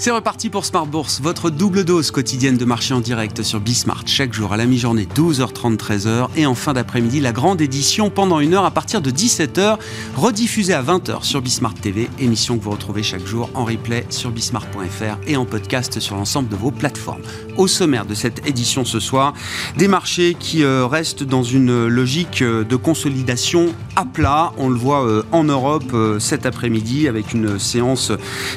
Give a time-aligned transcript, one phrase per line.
[0.00, 4.04] C'est reparti pour Smart Bourse, votre double dose quotidienne de marché en direct sur Bismart,
[4.06, 8.40] chaque jour à la mi-journée 12h30 13h et en fin d'après-midi la grande édition pendant
[8.40, 9.76] une heure à partir de 17h,
[10.16, 14.30] rediffusée à 20h sur Bismart TV, émission que vous retrouvez chaque jour en replay sur
[14.30, 17.20] bismart.fr et en podcast sur l'ensemble de vos plateformes.
[17.58, 19.34] Au sommaire de cette édition ce soir,
[19.76, 24.78] des marchés qui euh, restent dans une logique euh, de consolidation à plat, on le
[24.78, 28.12] voit euh, en Europe cet après-midi avec une séance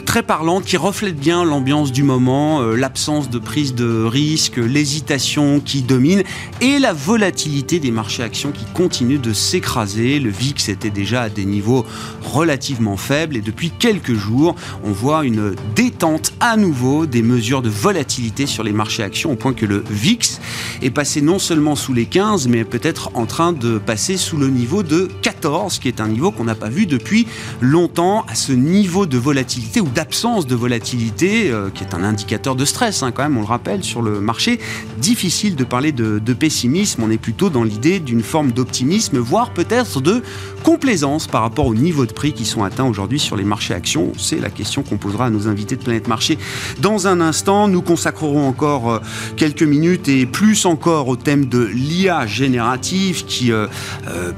[0.06, 5.60] très parlante qui reflète bien l'ambiance du moment, euh, l'absence de prise de risque, l'hésitation
[5.60, 6.22] qui domine
[6.62, 10.20] et la volatilité des marchés actions qui continue de s'écraser.
[10.20, 11.86] Le VIX était déjà à des niveaux
[12.24, 17.70] relativement faibles et depuis quelques jours, on voit une détente à nouveau des mesures de
[17.70, 20.40] volatilité sur les marchés actions au point que le VIX
[20.84, 24.50] est passé non seulement sous les 15 mais peut-être en train de passer sous le
[24.50, 27.26] niveau de 14 qui est un niveau qu'on n'a pas vu depuis
[27.60, 32.56] longtemps à ce niveau de volatilité ou d'absence de volatilité euh, qui est un indicateur
[32.56, 34.60] de stress, hein, quand même, on le rappelle, sur le marché.
[34.98, 40.02] Difficile de parler de, pessimisme, on est plutôt dans l'idée d'une forme d'optimisme, voire peut-être
[40.02, 40.24] de
[40.64, 44.12] complaisance par rapport au niveau de prix qui sont atteints aujourd'hui sur les marchés actions.
[44.18, 46.38] C'est la question qu'on posera à nos invités de Planète Marché
[46.82, 47.68] dans un instant.
[47.68, 49.00] Nous consacrerons encore euh,
[49.36, 53.68] quelques minutes et plus encore au thème de l'IA générative qui euh,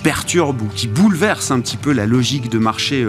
[0.03, 3.05] perturbe ou qui bouleverse un petit peu la logique de marché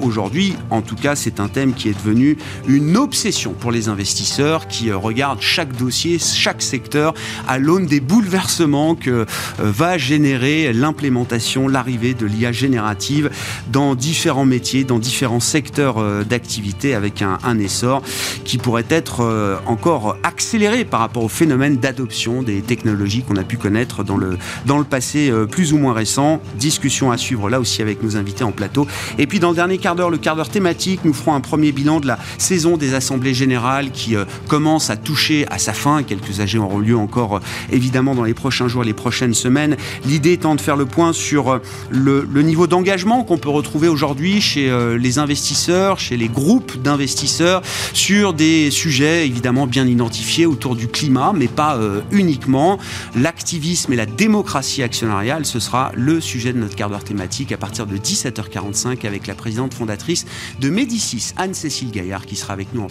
[0.00, 0.54] aujourd'hui.
[0.70, 3.19] En tout cas, c'est un thème qui est devenu une obsession
[3.58, 7.12] pour les investisseurs qui euh, regardent chaque dossier, chaque secteur
[7.46, 9.24] à l'aune des bouleversements que euh,
[9.58, 13.30] va générer l'implémentation, l'arrivée de l'IA générative
[13.70, 18.02] dans différents métiers, dans différents secteurs euh, d'activité avec un, essor
[18.44, 23.58] qui pourrait être encore accéléré par rapport au phénomène d'adoption des technologies qu'on a pu
[23.58, 26.40] connaître dans le, dans le passé plus ou moins récent.
[26.54, 28.86] Discussion à suivre là aussi avec nos invités en plateau.
[29.18, 31.72] Et puis dans le dernier quart d'heure, le quart d'heure thématique, nous ferons un premier
[31.72, 35.72] bilan de la saison des assemblées Assemblée générale qui euh, commence à toucher à sa
[35.72, 36.04] fin.
[36.04, 37.40] Quelques AG auront lieu encore euh,
[37.72, 39.76] évidemment dans les prochains jours, les prochaines semaines.
[40.06, 41.58] L'idée étant de faire le point sur euh,
[41.90, 47.62] le, niveau d'engagement qu'on peut retrouver aujourd'hui chez les investisseurs, chez les groupes d'investisseurs,
[47.92, 51.78] sur des sujets évidemment bien identifiés autour du climat, mais pas
[52.10, 52.78] uniquement.
[53.14, 57.56] L'activisme et la démocratie actionnariale, ce sera le sujet de notre quart d'heure thématique à
[57.56, 60.24] partir de 17h45 avec la présidente fondatrice
[60.60, 62.88] de Médicis, Anne-Cécile Gaillard, qui sera avec nous en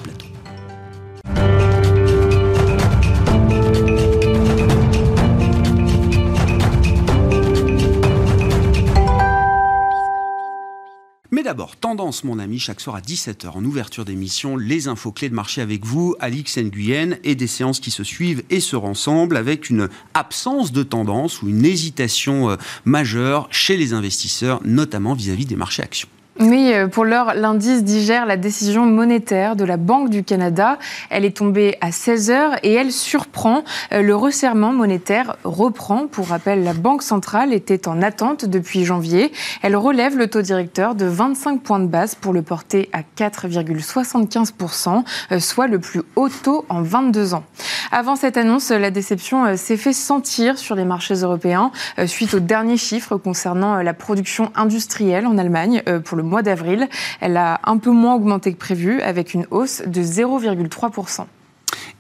[11.40, 15.30] mais d'abord, tendance, mon ami, chaque soir à 17h en ouverture d'émission, les infos clés
[15.30, 19.38] de marché avec vous, Alix Nguyen, et des séances qui se suivent et se ressemblent
[19.38, 25.32] avec une absence de tendance ou une hésitation euh, majeure chez les investisseurs, notamment vis
[25.32, 26.10] à -vis des marchés actions.
[26.42, 30.80] Oui, euh, pour l'heure, l'indice digère la décision monétaire de la Banque du Canada.
[31.10, 33.66] Elle est tombée à 16 heures et elle surprend.
[33.92, 36.08] Euh, le resserrement monétaire reprend.
[36.08, 39.34] Pour rappel, la Banque centrale était en attente depuis janvier.
[39.64, 45.04] Elle relève le taux directeur de 25 points de base pour le porter à 4,75%,
[45.34, 47.44] euh, soit le plus haut taux en 22 ans.
[47.92, 51.72] Avant cette annonce, la déception s'est fait sentir sur les marchés européens
[52.06, 56.88] suite aux derniers chiffres concernant la production industrielle en Allemagne pour le mois d'avril.
[57.20, 61.26] Elle a un peu moins augmenté que prévu, avec une hausse de 0,3%.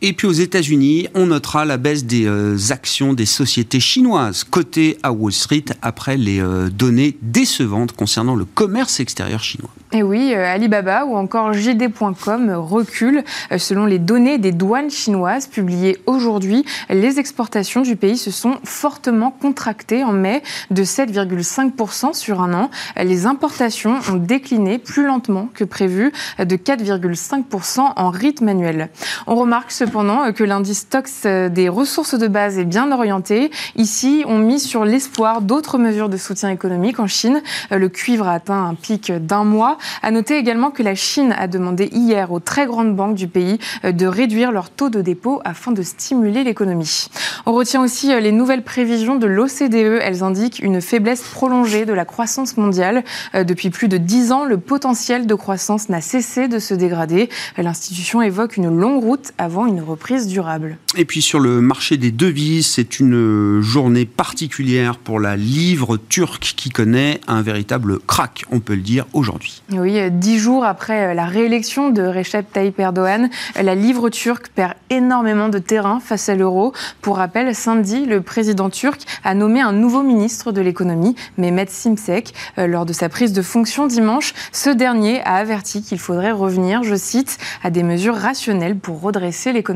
[0.02, 4.98] Et puis aux États-Unis, on notera la baisse des euh, actions des sociétés chinoises cotées
[5.04, 9.70] à Wall Street après les euh, données décevantes concernant le commerce extérieur chinois.
[9.92, 13.24] Et oui, euh, Alibaba ou encore JD.com reculent.
[13.58, 19.32] Selon les données des douanes chinoises publiées aujourd'hui, les exportations du pays se sont fortement
[19.32, 22.70] contractées en mai de 7,5% sur un an.
[22.96, 28.90] Les importations ont décliné plus lentement que prévu de 4,5% en rythme annuel.
[29.28, 32.92] On remarque ce cependant euh, que l'indice Tox euh, des ressources de base est bien
[32.92, 33.50] orienté.
[33.76, 37.42] Ici, on mise sur l'espoir d'autres mesures de soutien économique en Chine.
[37.72, 39.80] Euh, le cuivre a atteint un pic d'un mois.
[40.04, 43.58] À noter également que la Chine a demandé hier aux très grandes banques du pays
[43.84, 47.08] de réduire leur taux de dépôt afin de stimuler l'économie.
[47.48, 50.02] On retient aussi les nouvelles prévisions de l'OCDE.
[50.04, 53.04] Elles indiquent une faiblesse prolongée de la croissance mondiale.
[53.34, 57.30] Depuis plus de dix ans, le potentiel de croissance n'a cessé de se dégrader.
[57.58, 60.78] L'institution évoque une longue route avant une reprise durable.
[60.98, 66.54] Et puis sur le marché des devises, c'est une journée particulière pour la livre turque
[66.56, 69.62] qui connaît un véritable crack, on peut le dire, aujourd'hui.
[69.72, 73.30] Oui, dix jours après la réélection de Recep Tayyip Erdogan,
[73.62, 76.74] la livre turque perd énormément de terrain face à l'euro.
[77.02, 82.34] Pour rappel, samedi, le président turc a nommé un nouveau ministre de l'économie, Mehmet Simsek.
[82.58, 86.84] Euh, lors de sa prise de fonction dimanche, ce dernier a averti qu'il faudrait revenir,
[86.84, 89.69] je cite, à des mesures rationnelles pour redresser l'économie.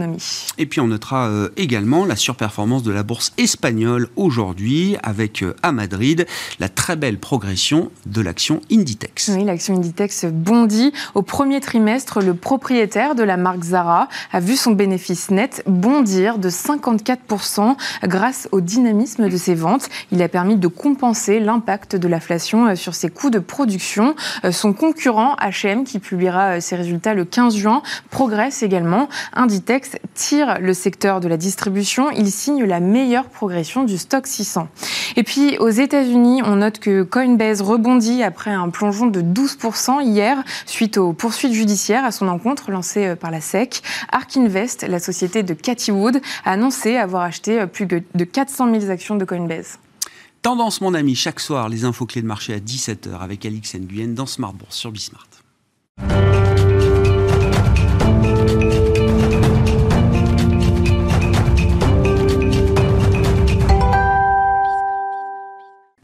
[0.57, 5.55] Et puis on notera euh, également la surperformance de la bourse espagnole aujourd'hui, avec euh,
[5.63, 6.25] à Madrid
[6.59, 9.31] la très belle progression de l'action Inditex.
[9.35, 10.93] Oui, l'action Inditex bondit.
[11.15, 16.37] Au premier trimestre, le propriétaire de la marque Zara a vu son bénéfice net bondir
[16.37, 19.89] de 54% grâce au dynamisme de ses ventes.
[20.11, 24.15] Il a permis de compenser l'impact de l'inflation sur ses coûts de production.
[24.45, 29.09] Euh, son concurrent H&M, qui publiera euh, ses résultats le 15 juin, progresse également.
[29.33, 29.82] Inditex
[30.13, 32.09] tire le secteur de la distribution.
[32.11, 34.67] Il signe la meilleure progression du stock 600.
[35.15, 40.43] Et puis aux États-Unis, on note que Coinbase rebondit après un plongeon de 12% hier
[40.65, 43.81] suite aux poursuites judiciaires à son encontre lancées euh, par la SEC.
[44.11, 48.79] Ark Invest, la société de Cathy Wood, a annoncé avoir acheté euh, plus de 400
[48.79, 49.79] 000 actions de Coinbase.
[50.43, 54.13] Tendance, mon ami, chaque soir, les infos clés de marché à 17h avec Alix Nguyen
[54.13, 55.27] dans Smart Bourse sur Bismart.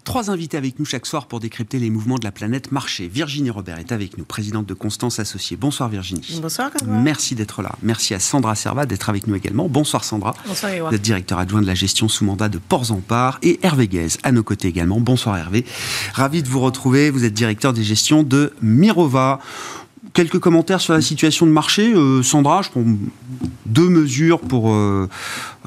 [0.10, 3.08] Trois invités avec nous chaque soir pour décrypter les mouvements de la planète marché.
[3.08, 5.56] Virginie Robert est avec nous, présidente de Constance Associée.
[5.56, 6.40] Bonsoir Virginie.
[6.42, 6.72] Bonsoir.
[6.88, 7.74] Merci d'être là.
[7.84, 9.70] Merci à Sandra Servat d'être avec nous également.
[9.70, 10.34] Bonsoir Sandra.
[10.48, 13.38] Bonsoir Vous êtes directeur adjoint de la gestion sous mandat de Ports en Part.
[13.44, 15.00] Et Hervé Guez à nos côtés également.
[15.00, 15.64] Bonsoir Hervé.
[16.16, 17.12] Ravi de vous retrouver.
[17.12, 19.40] Vous êtes directeur des gestions de Mirova
[20.14, 21.94] quelques commentaires sur la situation de marché.
[21.94, 22.84] Euh, Sandra, je prends
[23.66, 25.08] deux mesures pour euh,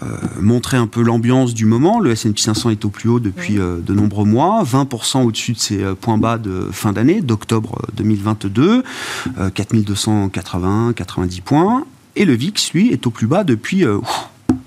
[0.02, 0.06] euh,
[0.40, 2.00] montrer un peu l'ambiance du moment.
[2.00, 5.84] Le S&P 500 est au plus haut depuis de nombreux mois, 20% au-dessus de ses
[6.00, 8.82] points bas de fin d'année, d'octobre 2022,
[9.54, 11.84] 4280, 90 points.
[12.16, 13.84] Et le VIX, lui, est au plus bas depuis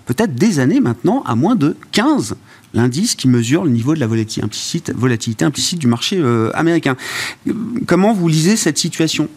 [0.06, 2.36] peut-être des années maintenant, à moins de 15
[2.74, 6.22] l'indice qui mesure le niveau de la volatilité implicite, volatilité implicite du marché
[6.54, 6.95] américain.
[7.86, 9.30] Comment vous lisez cette situation?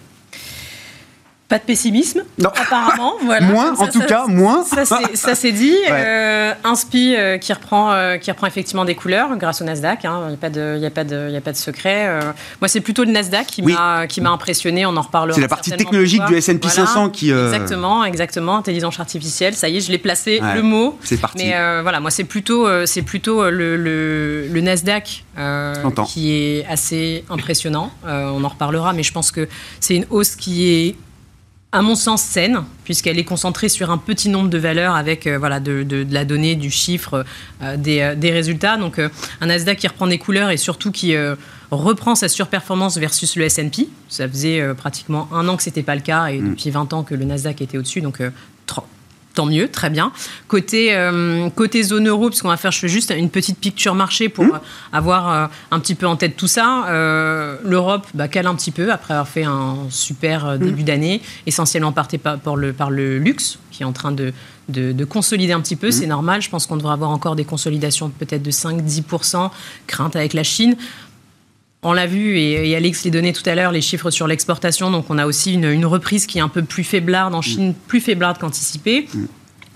[1.48, 3.14] Pas de pessimisme, apparemment.
[3.24, 3.46] Voilà.
[3.46, 4.64] moins, en tout cas, moins.
[4.64, 5.74] Ça c'est dit.
[5.90, 10.04] Euh, un SPI euh, qui, reprend, euh, qui reprend effectivement des couleurs grâce au Nasdaq.
[10.04, 10.24] Hein.
[10.26, 12.08] Il n'y a, pas de, a, pas de, a pas de secret.
[12.60, 14.84] moi, c'est plutôt le Nasdaq qui m'a impressionné.
[14.86, 15.34] On en reparlera.
[15.34, 17.30] C'est la partie technologique du S&P 500 qui.
[17.30, 18.56] Exactement, exactement.
[18.56, 19.54] Intelligence artificielle.
[19.54, 20.98] Ça y est, je l'ai placé, le mot.
[21.02, 21.46] C'est parti.
[21.46, 25.24] Mais voilà, moi, c'est plutôt, c'est plutôt le, le, le Nasdaq
[26.06, 27.90] qui est assez impressionnant.
[28.04, 29.48] on en reparlera, mais je pense que
[29.80, 30.96] c'est une hausse qui est
[31.70, 35.38] à mon sens, saine, puisqu'elle est concentrée sur un petit nombre de valeurs avec euh,
[35.38, 37.24] voilà, de, la donnée, du chiffre,
[37.62, 38.78] euh, euh, des, résultats.
[38.78, 41.14] Donc un Nasdaq qui reprend des couleurs et surtout qui
[41.70, 43.88] reprend sa surperformance versus le S&P.
[44.08, 46.50] Ça faisait pratiquement un an que ce n'était pas le cas et mm.
[46.50, 48.00] depuis 20 ans que le Nasdaq était au-dessus.
[48.00, 48.22] Donc
[49.38, 50.10] tant mieux, très bien.
[50.48, 54.28] Côté, euh, côté zone euro, puisqu'on va faire, je fais juste une petite picture marché
[54.28, 54.60] pour mmh.
[54.92, 56.86] avoir euh, un petit peu en tête tout ça.
[56.88, 60.58] Euh, L'Europe bah, cale un petit peu après avoir fait un super mmh.
[60.58, 64.32] début d'année, essentiellement parté par, le, par le luxe, qui est en train de,
[64.68, 65.90] de, consolider un petit peu.
[65.90, 65.92] Mmh.
[65.92, 69.50] C'est normal, je pense qu'on devrait avoir encore des consolidations peut-être de 5-10%,
[69.86, 70.74] crainte avec la Chine.
[71.82, 74.90] On l'a vu, et, Alex les donnait tout à l'heure, les chiffres sur l'exportation.
[74.90, 78.00] Donc, on a aussi une, reprise qui est un peu plus faiblarde en Chine, plus
[78.00, 79.08] faiblarde qu'anticipée.
[79.14, 79.26] Mm.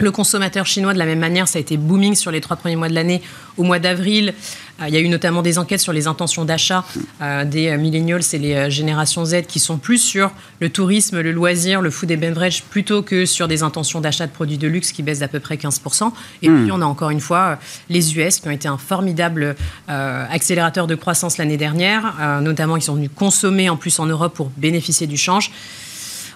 [0.02, 2.74] Le consommateur chinois, de la même manière, ça a été booming sur les trois premiers
[2.74, 3.22] mois de l'année.
[3.56, 4.34] Au mois d'avril,
[4.80, 6.84] euh, il y a eu notamment des enquêtes sur les intentions d'achat
[7.20, 11.30] euh, des euh, millennials et les générations Z qui sont plus sur le tourisme, le
[11.30, 14.90] loisir, le food et beverage plutôt que sur des intentions d'achat de produits de luxe
[14.90, 16.10] qui baissent d'à peu près 15%.
[16.42, 16.62] Et hmm.
[16.64, 19.54] puis on a encore une fois les US qui ont été un formidable
[19.86, 22.40] accélérateur de croissance l'année dernière.
[22.40, 25.52] notamment, ils sont venus consommer en plus en Europe pour bénéficier du change.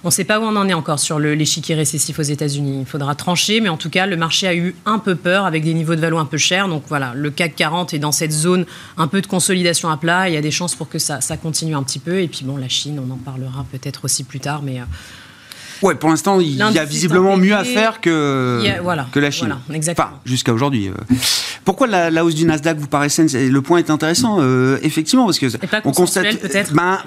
[0.06, 2.78] On ne sait pas où on en est encore sur l'échiquier récessif aux États-Unis.
[2.82, 5.64] Il faudra trancher, mais en tout cas, le marché a eu un peu peur avec
[5.64, 6.68] des niveaux de valo un peu chers.
[6.68, 8.66] Donc voilà, le CAC 40 est dans cette zone
[8.98, 10.28] un peu de consolidation à plat.
[10.28, 12.20] Il y a des chances pour que ça, continue un petit peu.
[12.20, 14.78] Et puis bon, la Chine, on en parlera peut-être aussi plus tard, mais.
[14.78, 14.84] Euh,
[15.82, 18.62] ouais, pour l'instant, il y a visiblement mieux à faire que,
[19.10, 19.48] que la Chine.
[19.48, 20.06] Voilà, exactement.
[20.06, 20.88] Enfin, jusqu'à aujourd'hui.
[20.88, 21.14] Euh.
[21.64, 25.40] Pourquoi la, hausse du Nasdaq vous paraît saine Le point est intéressant, euh, effectivement, parce
[25.40, 25.46] que
[25.84, 26.36] on constate.
[26.36, 26.72] peut-être.
[26.74, 27.00] Ben,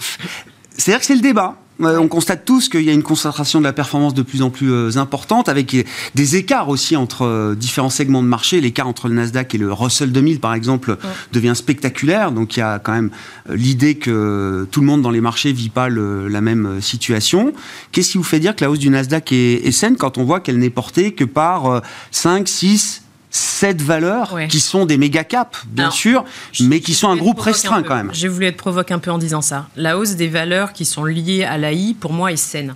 [0.79, 1.57] c'est-à-dire que c'est le débat.
[1.81, 4.69] On constate tous qu'il y a une concentration de la performance de plus en plus
[4.69, 5.77] euh, importante, avec
[6.13, 8.59] des écarts aussi entre euh, différents segments de marché.
[8.59, 10.97] L'écart entre le Nasdaq et le Russell 2000, par exemple,
[11.31, 12.33] devient spectaculaire.
[12.33, 13.11] Donc il y a quand même
[13.49, 17.53] euh, l'idée que tout le monde dans les marchés vit pas la même situation.
[17.93, 20.25] Qu'est-ce qui vous fait dire que la hausse du Nasdaq est, est saine quand on
[20.25, 21.81] voit qu'elle n'est portée que par
[22.11, 26.25] 5, 6, sept valeurs qui sont des méga caps, bien sûr,
[26.59, 28.09] mais qui sont un groupe restreint quand même.
[28.13, 29.67] J'ai voulu être provoque un peu en disant ça.
[29.75, 32.75] La hausse des valeurs qui sont liées à l'AI, pour moi, est saine.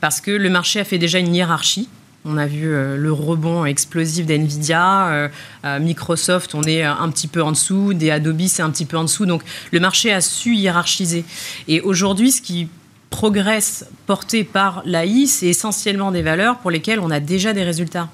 [0.00, 1.88] Parce que le marché a fait déjà une hiérarchie.
[2.24, 5.28] On a vu euh, le rebond explosif d'NVIDIA, euh,
[5.64, 8.98] euh, Microsoft, on est un petit peu en dessous, des Adobe, c'est un petit peu
[8.98, 9.24] en dessous.
[9.24, 11.24] Donc le marché a su hiérarchiser.
[11.66, 12.68] Et aujourd'hui, ce qui
[13.08, 18.10] progresse porté par l'AI, c'est essentiellement des valeurs pour lesquelles on a déjà des résultats.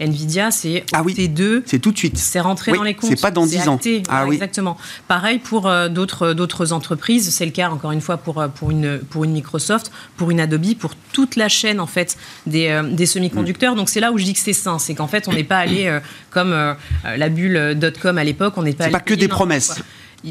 [0.00, 1.62] Nvidia, c'est ah oui, T2.
[1.66, 2.18] C'est tout de suite.
[2.18, 3.10] C'est rentré dans les comptes.
[3.10, 3.78] C'est pas dans 10 ans.
[4.08, 4.34] Ah, oui.
[4.34, 4.76] Exactement.
[5.08, 7.30] Pareil pour euh, d'autres, d'autres entreprises.
[7.30, 10.40] C'est le cas, encore une fois, pour, euh, pour, une, pour une Microsoft, pour une
[10.40, 13.76] Adobe, pour toute la chaîne, en fait, des, euh, des semi-conducteurs.
[13.76, 14.78] Donc, c'est là où je dis que c'est sain.
[14.78, 15.98] C'est qu'en fait, on n'est pas allé
[16.30, 18.54] comme la bulle .com à l'époque.
[18.56, 19.80] On n'est pas C'est pas que des promesses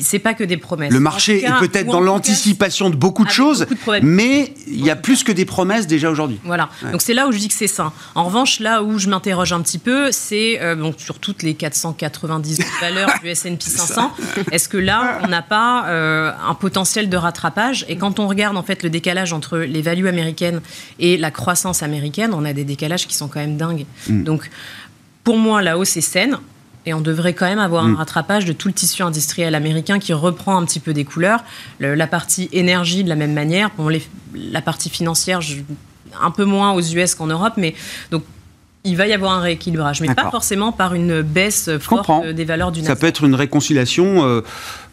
[0.02, 0.92] c'est pas que des promesses.
[0.92, 3.66] Le marché est peut-être dans l'anticipation de beaucoup de choses,
[4.02, 6.40] mais il y a plus que des promesses déjà aujourd'hui.
[6.44, 6.70] Voilà.
[6.92, 7.94] Donc c'est là où je dis que c'est sain.
[8.16, 12.60] En revanche, là où je m'interroge un petit peu, c'est euh, sur toutes les 490
[12.82, 14.12] valeurs du S&P 500,
[14.52, 17.86] est-ce que là on n'a pas euh, un potentiel de rattrapage?
[17.88, 20.62] Et quand on regarde en fait le décalage entre les values américaines
[21.00, 23.86] et la croissance américaine, on a des décalages qui sont quand même dingues.
[24.08, 24.24] Mm.
[24.24, 24.50] Donc
[25.24, 26.38] pour moi, la hausse est saine.
[26.86, 27.96] Et on devrait quand même avoir un mm.
[27.96, 31.44] rattrapage de tout le tissu industriel américain qui reprend un petit peu des couleurs.
[31.80, 33.70] la partie énergie de la même manière.
[33.78, 33.90] Bon,
[34.34, 35.40] la partie financière,
[36.22, 37.76] un peu moins aux US qu'en Europe, mais
[38.12, 38.24] donc
[38.86, 42.74] il va y avoir un rééquilibrage, mais pas forcément par une baisse forte des valeurs
[42.74, 42.98] du Nasdaq.
[42.98, 44.42] Ça peut être une réconciliation euh,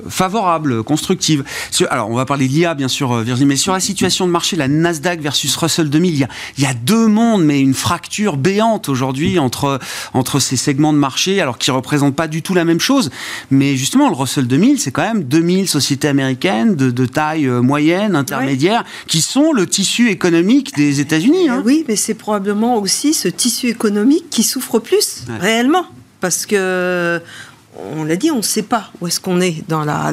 [0.08, 1.42] favorable, constructive.
[1.90, 4.30] Alors, on va parler de l'IA, bien sûr, euh, Virginie, mais sur la situation de
[4.30, 7.58] marché, la Nasdaq versus Russell 2000, il y a, il y a deux mondes, mais
[7.60, 9.80] une fracture béante aujourd'hui entre,
[10.14, 13.10] entre ces segments de marché, alors qui ne représentent pas du tout la même chose.
[13.50, 17.60] Mais justement, le Russell 2000, c'est quand même 2000 sociétés américaines de, de taille euh,
[17.60, 21.48] moyenne, intermédiaire, qui sont le tissu économique des États-Unis.
[21.48, 21.62] Hein.
[21.64, 25.86] Oui, mais c'est probablement aussi ce tissu économique économique qui souffre plus, réellement.
[26.20, 27.18] Parce que,
[27.94, 30.12] on l'a dit, on ne sait pas où est-ce qu'on est dans la,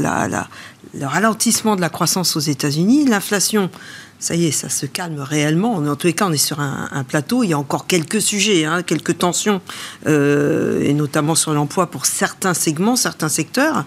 [0.93, 3.05] le ralentissement de la croissance aux États-Unis.
[3.05, 3.69] L'inflation
[4.19, 5.75] ça y est, ça se calme réellement.
[5.75, 7.43] En tous les cas, on est sur un, plateau.
[7.43, 9.61] Il y a encore quelques sujets, hein, quelques tensions,
[10.07, 13.85] euh, et notamment sur l'emploi pour certains segments, certains secteurs.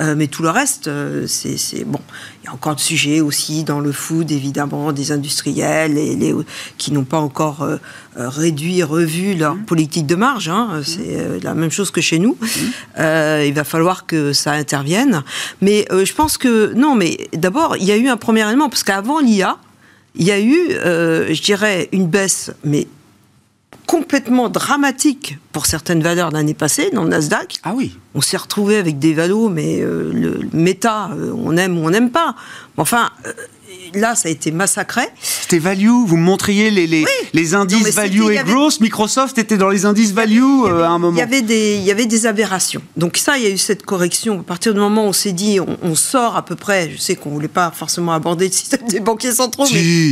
[0.00, 2.00] Euh, mais tout le reste, euh, c'est bon.
[2.42, 6.34] Il y a encore de sujets aussi dans le food, évidemment, des industriels et les,
[6.76, 7.64] qui n'ont pas encore
[8.16, 9.64] réduit, revu leur mmh.
[9.64, 10.48] politique de marge.
[10.48, 10.80] Hein.
[10.80, 10.82] Mmh.
[10.84, 12.36] C'est la même chose que chez nous.
[12.40, 13.02] Mmh.
[13.46, 15.22] il va falloir que ça intervienne.
[15.60, 16.96] Mais je pense que non.
[16.96, 19.56] Mais d'abord, il y a eu un premier élément parce qu'avant l'IA
[20.14, 22.86] il y a eu, euh, je dirais, une baisse, mais
[23.86, 27.58] complètement dramatique pour certaines valeurs l'année passée dans le Nasdaq.
[27.62, 27.98] Ah oui.
[28.14, 31.90] On s'est retrouvé avec des valos, mais euh, le, méta, euh, on aime ou on
[31.90, 32.34] n'aime pas.
[32.76, 33.10] Enfin,
[33.94, 35.02] là, ça a été massacré.
[35.20, 38.80] C'était value, vous me montriez les, les, les indices value et growth.
[38.80, 41.16] Microsoft était dans les indices value euh, à un moment.
[41.16, 42.82] Il y, avait des, il y avait des aberrations.
[42.96, 44.40] Donc ça, il y a eu cette correction.
[44.40, 47.16] À partir du moment où on s'est dit, on, sort à peu près, je sais
[47.16, 49.66] qu'on ne voulait pas forcément aborder le système des banquiers centraux,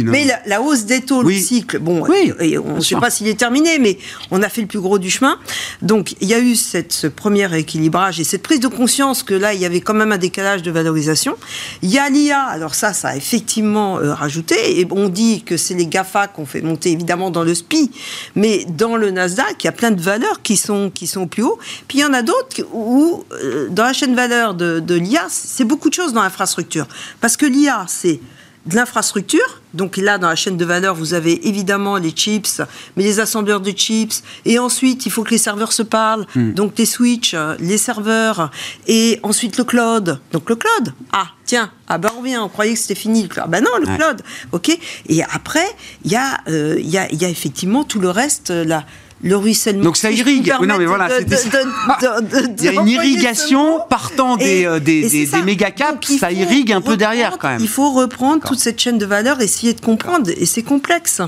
[0.04, 2.04] mais, la, hausse des taux, le cycle, bon,
[2.40, 3.98] et, on ne sait pas s'il est terminé, mais
[4.30, 5.38] on a fait le plus gros du chemin.
[5.82, 9.34] Donc il y a eu cette, ce premier équilibrage et cette prise de conscience que
[9.34, 11.36] là, il y avait quand même un décalage de valorisation.
[11.82, 14.80] Il y a l'IA, alors ça, ça a effectivement euh, rajouté.
[14.80, 17.90] Et on dit que c'est les GAFA qu'on fait monter évidemment dans le SPI,
[18.34, 21.42] mais dans le Nasdaq, il y a plein de valeurs qui sont, qui sont plus
[21.42, 21.58] haut.
[21.88, 25.26] Puis il y en a d'autres où, euh, dans la chaîne valeur de, de l'IA,
[25.28, 26.86] c'est beaucoup de choses dans l'infrastructure.
[27.20, 28.20] Parce que l'IA, c'est
[28.66, 29.60] de l'infrastructure.
[29.72, 32.60] Donc là, dans la chaîne de valeur, vous avez évidemment les chips,
[32.96, 34.22] mais les assembleurs de chips.
[34.44, 36.26] Et ensuite, il faut que les serveurs se parlent.
[36.34, 36.52] Hmm.
[36.52, 38.50] Donc les switches, les serveurs.
[38.86, 40.20] Et ensuite le cloud.
[40.32, 40.92] Donc le cloud.
[41.12, 43.48] Ah, tiens, ah ben on vient, on croyait que c'était fini le cloud.
[43.48, 44.22] Ben non, le cloud.
[44.52, 44.76] OK
[45.08, 45.66] Et après,
[46.04, 46.16] il y,
[46.48, 48.84] euh, y, a, y a effectivement tout le reste, là
[49.22, 49.84] le ruissellement.
[49.84, 50.52] Donc ça irrigue.
[50.66, 56.16] non, mais voilà, il y a une irrigation partant des, euh, des, des, méga caps,
[56.18, 57.60] ça irrigue un peu derrière quand même.
[57.60, 61.20] Il faut reprendre toute cette chaîne de valeur, essayer de comprendre, et c'est complexe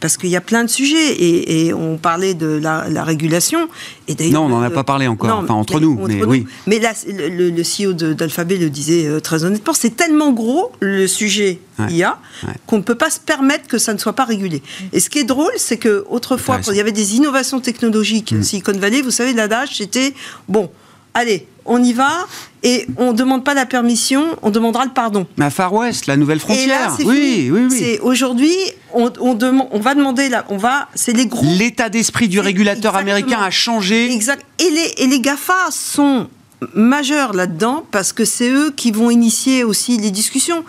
[0.00, 3.68] parce qu'il y a plein de sujets et, on parlait de la, régulation.
[4.08, 6.46] Et non, on n'en a pas parlé encore, enfin entre nous, mais oui.
[6.66, 11.06] Mais là, le, le CEO d'Alphabet le disait euh, très honnêtement, c'est tellement gros le
[11.06, 12.18] sujet IA
[12.66, 14.62] qu'on ne peut pas se permettre que ça ne soit pas régulé.
[14.92, 18.32] Et ce qui est drôle, c'est que autrefois, quand il y avait des innovations technologiques,
[18.32, 18.42] mm.
[18.42, 20.14] Silicon Valley, vous savez, l'adage, c'était
[20.48, 20.70] bon,
[21.14, 22.26] allez, on y va
[22.62, 25.26] et on ne demande pas la permission, on demandera le pardon.
[25.36, 26.94] Mais à Far West, la nouvelle frontière.
[27.00, 28.54] oui, oui, oui, Aujourd'hui,
[28.92, 31.28] on, on, va demander, là, on va, c'est les
[31.58, 34.12] L'état d'esprit du régulateur américain a changé.
[34.12, 34.44] Exact.
[34.58, 36.28] Et les, et les GAFA sont
[36.74, 40.64] majeurs là-dedans parce que c'est eux qui vont initier aussi les discussions.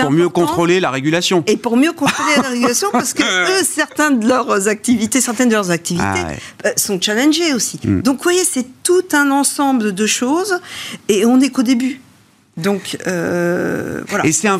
[0.00, 1.44] Pour mieux contrôler la régulation.
[1.46, 3.22] Et pour mieux contrôler la régulation parce que
[3.60, 7.78] eux, certains de leurs activités, certaines de leurs activités ah euh, sont challengées aussi.
[7.84, 8.02] Mm.
[8.02, 10.60] Donc, vous voyez, c'est tout un ensemble de choses
[11.08, 12.00] et on n'est qu'au début.
[12.58, 14.26] Donc euh, voilà.
[14.26, 14.58] Et c'est un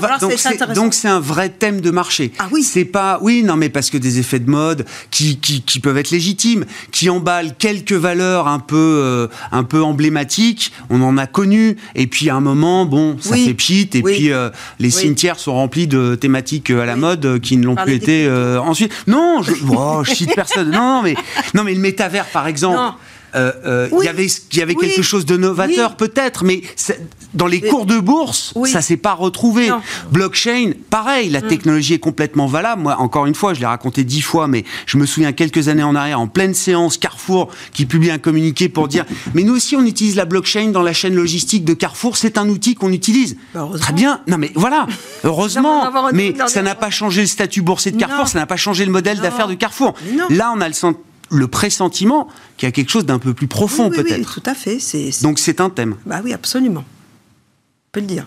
[0.75, 2.33] donc c'est un vrai thème de marché.
[2.39, 2.63] Ah oui.
[2.63, 5.99] C'est pas oui non mais parce que des effets de mode qui, qui, qui peuvent
[5.99, 11.27] être légitimes, qui emballent quelques valeurs un peu euh, un peu emblématiques, on en a
[11.27, 15.39] connu et puis à un moment bon ça fait pchit et puis euh, les cimetières
[15.39, 18.29] sont remplis de thématiques à la mode qui ne l'ont plus été
[18.63, 18.93] ensuite.
[19.07, 20.71] Non, je, oh, je cite personne.
[20.71, 21.15] Non mais
[21.55, 22.79] non mais le métavers par exemple.
[23.35, 26.63] Euh, euh, il y avait, y avait quelque chose de novateur peut-être, mais
[27.35, 29.71] dans les cours de bourse, ça s'est pas retrouvé.
[30.11, 31.49] Blockchain, pareil, la mm.
[31.49, 32.83] technologie est complètement valable.
[32.83, 35.83] Moi, encore une fois, je l'ai raconté dix fois, mais je me souviens quelques années
[35.83, 39.05] en arrière, en pleine séance, Carrefour qui publie un communiqué pour dire,
[39.35, 42.49] mais nous aussi on utilise la blockchain dans la chaîne logistique de Carrefour, c'est un
[42.49, 43.37] outil qu'on utilise.
[43.55, 44.87] Bah, Très bien, non mais voilà,
[45.25, 48.85] heureusement, mais ça n'a pas changé le statut boursier de Carrefour, ça n'a pas changé
[48.85, 49.95] le modèle d'affaires de Carrefour.
[50.31, 53.49] Là, on a le sentiment le pressentiment qu'il y a quelque chose d'un peu plus
[53.49, 54.19] profond peut-être.
[54.19, 54.79] Oui, tout à fait.
[55.23, 55.97] Donc c'est un thème.
[56.07, 56.85] Bah oui, absolument.
[56.85, 58.27] On peut le dire.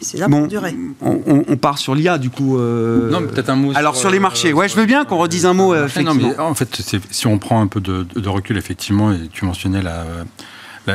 [0.00, 0.74] C'est là pour durer.
[1.00, 2.58] On, part sur l'IA du coup.
[2.58, 3.72] Euh, non, peut-être un mot.
[3.74, 5.72] Alors sur, les marchés, ouais, je veux bien qu'on redise un mot.
[5.72, 9.44] Euh, non, mais en fait, si on prend un peu de, recul, effectivement, et tu
[9.44, 10.04] mentionnais la,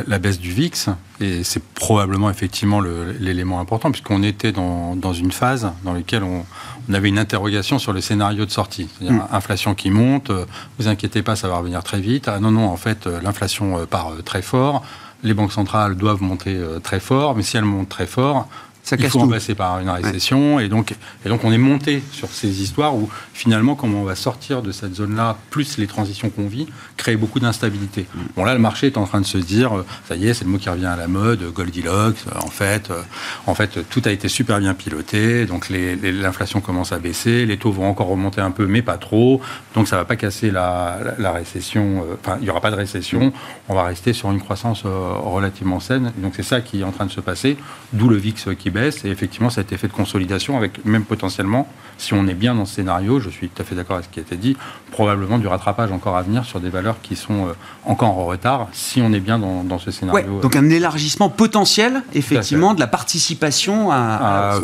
[0.06, 5.32] la, baisse du VIX, et c'est probablement effectivement l'élément important, puisqu'on était dans, dans, une
[5.32, 6.44] phase dans laquelle on,
[6.88, 8.88] on avait une interrogation sur le scénario de sortie.
[8.98, 9.28] C'est-à-dire mm.
[9.32, 10.44] inflation qui monte, euh,
[10.78, 12.28] vous inquiétez pas, ça va revenir très vite.
[12.28, 14.82] Ah non, non, en fait, euh, l'inflation euh, part très fort,
[15.22, 18.46] les banques centrales doivent monter très fort, mais si elles montent très fort,
[18.84, 20.60] ça il faut passer par une récession.
[20.60, 24.14] Et, donc, et donc, on est monté sur ces histoires où, finalement, comment on va
[24.14, 26.66] sortir de cette zone-là, plus les transitions qu'on vit,
[26.98, 28.06] créent beaucoup d'instabilité.
[28.14, 28.20] Mm.
[28.36, 30.44] Bon, là, le marché est en train de se dire, euh, ça y est, c'est
[30.44, 32.18] le mot qui revient à la mode, Goldilocks.
[32.28, 33.00] Euh, en fait, euh,
[33.46, 35.46] en fait tout a été super bien piloté.
[35.46, 37.46] Donc, l'inflation commence à baisser.
[37.46, 39.40] Les taux vont encore remonter un peu, mais pas trop.
[39.74, 40.98] Donc, ça ne va pas casser la,
[41.32, 42.04] récession.
[42.22, 43.32] Enfin, il n'y aura pas de récession.
[43.70, 46.12] On va rester sur une croissance relativement saine.
[46.18, 47.56] donc, c'est ça qui est en train de se passer.
[47.94, 51.66] D'où le VIX qui baisse et effectivement cet effet de consolidation avec même potentiellement,
[51.96, 54.10] si on est bien dans ce scénario, je suis tout à fait d'accord avec ce
[54.10, 54.56] qui a été dit,
[54.90, 57.52] probablement du rattrapage encore à venir sur des valeurs qui sont euh,
[57.84, 60.40] encore en retard si on est bien dans, ce scénario.
[60.40, 64.58] donc un élargissement potentiel effectivement de la participation à...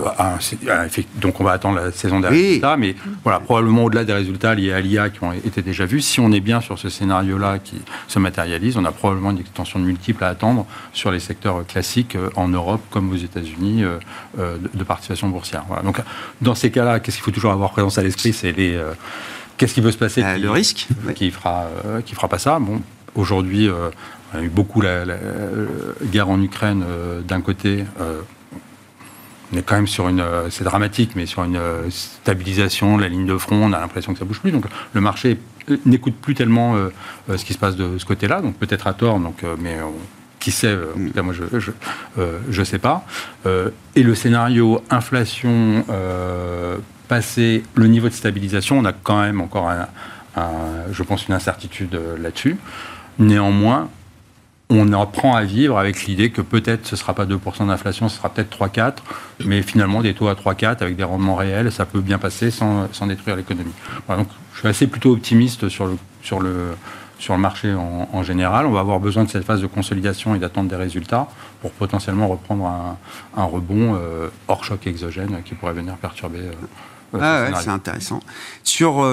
[1.17, 2.94] donc on va attendre la saison des résultats, mais
[3.25, 6.33] voilà, probablement au-delà des résultats liés à l'IA qui ont été déjà vus, si on
[6.33, 10.25] est bien sur ce scénario-là qui se matérialise, on a probablement une extension de multiples
[10.25, 13.99] à attendre sur les secteurs classiques euh, en Europe comme aux États-Unis euh,
[14.38, 15.64] euh, de, participation boursière.
[15.84, 16.00] Donc,
[16.40, 18.92] dans ces cas-là, qu'est-ce qu'il faut toujours avoir présence à l'esprit C'est les euh,
[19.56, 21.68] qu'est-ce qui peut se passer Le risque qui fera
[22.04, 22.58] qui fera pas ça.
[22.58, 22.80] Bon,
[23.14, 23.68] aujourd'hui,
[24.34, 25.04] on a eu beaucoup la,
[26.04, 26.84] guerre en Ukraine
[27.26, 27.84] d'un côté
[29.52, 31.58] on est quand même sur une, c'est dramatique, mais sur une
[31.90, 34.52] stabilisation la ligne de front, on a l'impression que ça bouge plus.
[34.52, 35.38] Donc le marché
[35.86, 36.76] n'écoute plus tellement
[37.28, 39.76] ce qui se passe de ce côté-là, donc peut-être à tort, donc, mais
[40.40, 41.70] qui sait, euh, en tout cas moi je ne je,
[42.18, 43.05] euh, sais pas.
[43.46, 45.85] Euh, et le scénario inflation
[47.09, 49.87] passé le niveau de stabilisation, on a quand même encore, un,
[50.92, 52.57] je pense, une incertitude là-dessus.
[53.18, 53.88] Néanmoins,
[54.70, 58.16] on apprend à vivre avec l'idée que peut-être ce ne sera pas 2% d'inflation, ce
[58.16, 58.98] sera peut-être 3-4,
[59.44, 62.88] mais finalement des taux à 3-4 avec des rendements réels, ça peut bien passer sans,
[62.92, 63.72] sans détruire l'économie.
[64.09, 66.76] donc je suis assez plutôt optimiste sur le, sur le,
[67.20, 68.66] sur le marché en, général.
[68.66, 71.28] On va avoir besoin de cette phase de consolidation et d'attendre des résultats
[71.61, 72.96] pour potentiellement reprendre
[73.37, 76.40] un, rebond euh, hors choc exogène qui pourrait venir perturber.
[76.40, 78.20] Euh, ah ouais, c'est intéressant.
[78.64, 79.04] Sur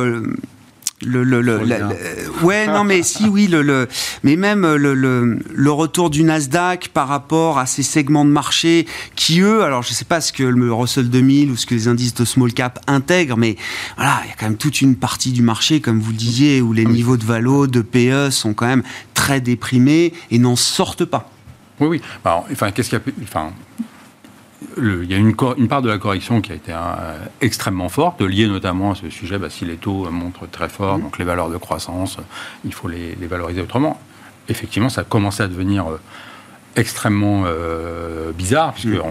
[1.06, 3.88] euh, le, le, le, ouais non mais si oui le,
[4.24, 9.42] mais même le, le, retour du Nasdaq par rapport à ces segments de marché qui
[9.42, 12.16] eux alors je sais pas ce que le Russell 2000 ou ce que les indices
[12.16, 13.58] de small cap intègrent mais
[13.96, 16.62] voilà il y a quand même toute une partie du marché comme vous le disiez
[16.62, 18.84] où les niveaux de valo de PE sont quand même
[19.14, 21.30] très déprimés et n'en sortent pas.
[21.80, 22.02] Oui oui.
[22.24, 23.52] Bah, enfin qu'est-ce qu'il y a enfin
[24.78, 28.22] il y a une, une, part de la correction qui a été euh, extrêmement forte,
[28.22, 31.02] liée notamment à ce sujet, bah, si les taux montrent très fort, mmh.
[31.02, 32.18] donc les valeurs de croissance,
[32.66, 34.00] il faut les, les valoriser autrement.
[34.50, 36.00] Effectivement, ça a commencé à devenir euh,
[36.78, 39.02] extrêmement euh, bizarre, puisque mm.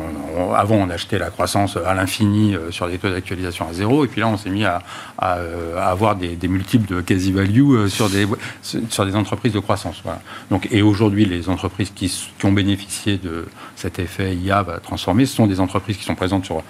[0.55, 4.09] avant on achetait la croissance à l'infini euh, sur des taux d'actualisation à zéro, et
[4.09, 4.83] puis là on s'est mis à,
[5.23, 8.27] euh, avoir des, multiples de quasi-value sur des,
[8.63, 10.03] sur des entreprises de croissance.
[10.51, 15.27] Donc, et aujourd'hui, les entreprises qui, qui, ont bénéficié de cet effet IA va transformer,
[15.27, 16.63] ce sont des entreprises qui sont présentes sur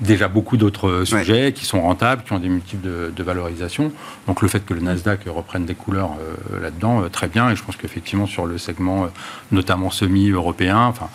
[0.00, 3.92] déjà beaucoup d'autres sujets qui sont rentables, qui ont des multiples de, valorisation.
[4.26, 6.12] Donc le fait que le Nasdaq reprenne des couleurs
[6.60, 7.50] là-dedans, très bien.
[7.50, 9.08] Et je pense qu'effectivement sur le segment,
[9.52, 11.08] notamment semi-européen, enfin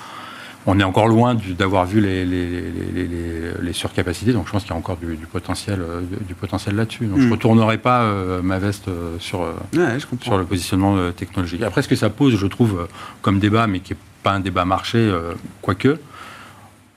[0.68, 4.78] on est encore loin d'avoir vu les, les, surcapacités, donc je pense qu'il y a
[4.78, 7.06] encore du, potentiel, euh, du potentiel là-dessus.
[7.06, 7.34] Donc je ne hmm.
[7.34, 9.46] retournerai pas euh, ma veste euh, sur,
[10.22, 11.62] sur le positionnement technologique.
[11.62, 12.88] Après, ce que ça pose, je trouve,
[13.22, 15.14] comme débat, mais qui n'est pas un débat marché,
[15.62, 16.00] quoique,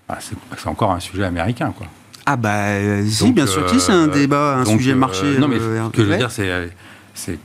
[0.09, 1.73] bah, c'est encore un sujet américain.
[1.77, 1.87] Quoi.
[2.27, 5.39] Ah bah si, bien sûr que c'est un débat, un sujet marché.
[5.39, 7.39] non, mais ce que je veux dire, c'est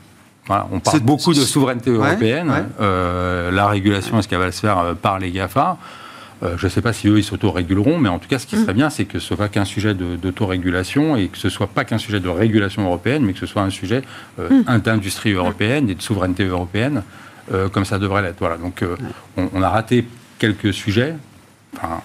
[0.50, 2.52] on parle beaucoup de souveraineté européenne.
[2.80, 5.78] la régulation, est-ce qu'elle va se faire par les GAFA?
[6.44, 8.58] Euh, je ne sais pas si eux, ils s'auto-réguleront, mais en tout cas, ce qui
[8.58, 11.98] serait bien, c'est que ce soit qu'un sujet d'autorégulation et que ce soit pas qu'un
[11.98, 14.02] sujet de régulation européenne, mais que ce soit un sujet
[14.40, 14.80] euh, mm.
[14.80, 17.04] d'industrie européenne et de souveraineté européenne,
[17.54, 18.40] euh, comme ça devrait l'être.
[18.40, 18.58] Voilà.
[18.58, 18.84] Donc,
[19.38, 20.06] on, a raté
[20.38, 21.16] quelques sujets.
[21.78, 22.02] Enfin,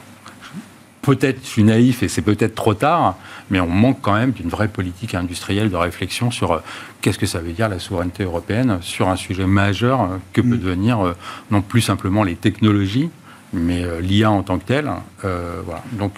[1.08, 3.16] peut-être, je suis naïf et c'est peut-être trop tard,
[3.50, 6.62] mais on manque quand même d'une vraie politique industrielle de réflexion sur
[7.00, 10.58] qu'est-ce que ça veut dire la souveraineté européenne sur un sujet majeur que peut mm.
[10.58, 11.14] devenir
[11.50, 13.08] non plus simplement les technologies,
[13.54, 14.90] mais euh, l'IA en tant que telle,
[15.24, 15.82] euh, voilà.
[15.92, 16.12] Donc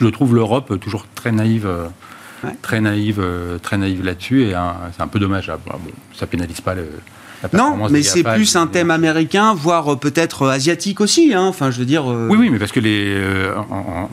[0.00, 1.66] je trouve l'Europe toujours très naïve.
[1.66, 1.88] Euh,
[2.62, 3.20] très naïve,
[3.62, 4.54] très naïve là-dessus, et
[4.94, 5.50] c'est un peu dommage.
[5.66, 5.78] Bon,
[6.12, 6.86] ça pénalise pas le,
[7.52, 11.34] non, mais c'est plus un thème américain, voire peut-être asiatique aussi.
[11.34, 11.44] Hein.
[11.44, 12.06] Enfin, je veux dire.
[12.06, 13.16] oui, oui, mais parce que les.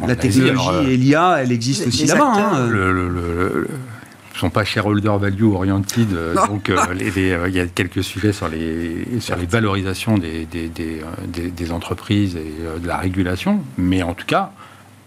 [0.08, 2.34] la technologie et l'IA, elle existe aussi là-bas.
[2.36, 2.67] Hein.
[2.69, 3.67] le,
[4.34, 8.34] ne sont pas shareholder value oriented, euh, donc euh, euh, il y a quelques sujets
[8.34, 14.13] sur les, sur les valorisations des, des, des, entreprises et de la régulation, mais en
[14.13, 14.52] tout cas,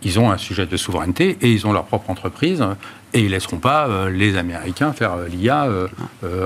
[0.03, 2.65] ils ont un sujet de souveraineté et ils ont leur propre entreprise
[3.13, 5.69] et ils laisseront pas les Américains faire l'IA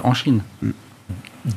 [0.03, 0.43] en Chine.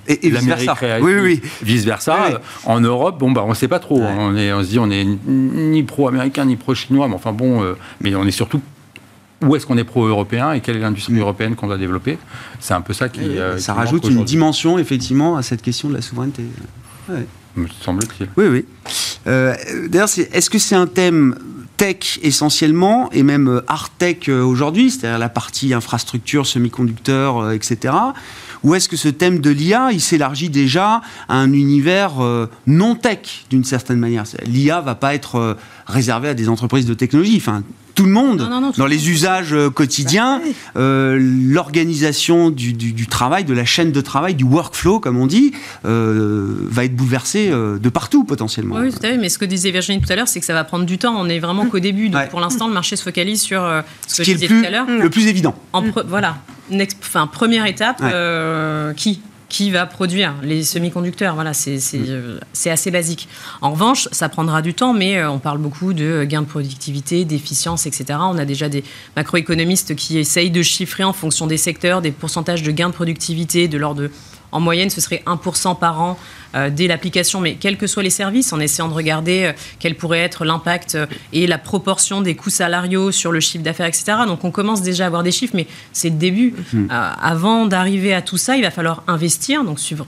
[0.08, 0.76] Et, vice versa.
[1.02, 2.42] Oui, oui, Vice versa.
[2.66, 4.02] En Europe, bon, bah, on ne sait pas trop.
[4.02, 8.16] On, est, on se dit, on est ni pro-américain ni pro-chinois, mais enfin bon, mais
[8.16, 8.62] on est surtout
[9.44, 12.18] où est-ce qu'on est pro-européen et quelle est l'industrie européenne qu'on doit développer?
[12.60, 13.22] C'est un peu ça qui.
[13.22, 16.44] Euh, ça rajoute une dimension, effectivement, à cette question de la souveraineté.
[17.56, 18.30] Me semble-t-il.
[18.38, 18.66] Oui, oui.
[19.28, 19.54] Euh,
[19.88, 21.36] d'ailleurs, est-ce que c'est un thème
[21.78, 27.94] tech essentiellement, et même euh, hard tech aujourd'hui, c'est-à-dire la partie infrastructure, semi-conducteurs, etc.
[28.64, 32.14] Ou est-ce que ce thème de l'IA, il s'élargit déjà à un univers
[32.68, 34.24] non tech, d'une certaine manière?
[34.46, 37.36] L'IA va pas être réservé à des entreprises de technologie.
[37.38, 37.64] Enfin,
[37.96, 40.42] tout le monde, dans les usages euh, quotidiens,
[40.76, 45.54] euh, l'organisation du, travail, de la chaîne de travail, du workflow, comme on dit,
[45.86, 48.78] euh, va être bouleversée de partout potentiellement.
[48.78, 49.18] Oui, tout à fait.
[49.18, 51.16] Mais ce que disait Virginie tout à l'heure, c'est que ça va prendre du temps.
[51.20, 52.10] On n'est vraiment qu'au début.
[52.10, 53.62] Donc pour l'instant, le marché se focalise sur
[54.08, 54.88] ce, que qui je disais tout à l'heure.
[54.88, 55.56] Le plus évident.
[56.08, 56.38] voilà.
[56.72, 58.02] Enfin, première étape,
[58.96, 59.22] qui
[59.54, 61.36] qui va produire les semi-conducteurs.
[61.36, 61.80] Voilà, mm.
[61.94, 63.30] euh, c'est assez basique.
[63.62, 67.24] En revanche, ça prendra du temps, mais euh, on parle beaucoup de gains de productivité,
[67.24, 68.20] d'efficience, etc.
[68.20, 68.84] On a déjà des
[69.16, 73.68] macroéconomistes qui essayent de chiffrer en fonction des secteurs des pourcentages de gains de productivité
[73.68, 74.12] de l'ordre de
[74.54, 76.18] en moyenne, ce serait 1% par an
[76.56, 79.96] euh, dès l'application, mais quels que soient les services, en essayant de regarder euh, quel
[79.96, 84.14] pourrait être l'impact euh, et la proportion des coûts salariaux sur le chiffre d'affaires, etc.
[84.28, 86.54] Donc on commence déjà à avoir des chiffres, mais c'est le début.
[86.72, 86.88] Mmh.
[86.90, 90.06] avant d'arriver à tout ça, il va falloir investir, donc suivre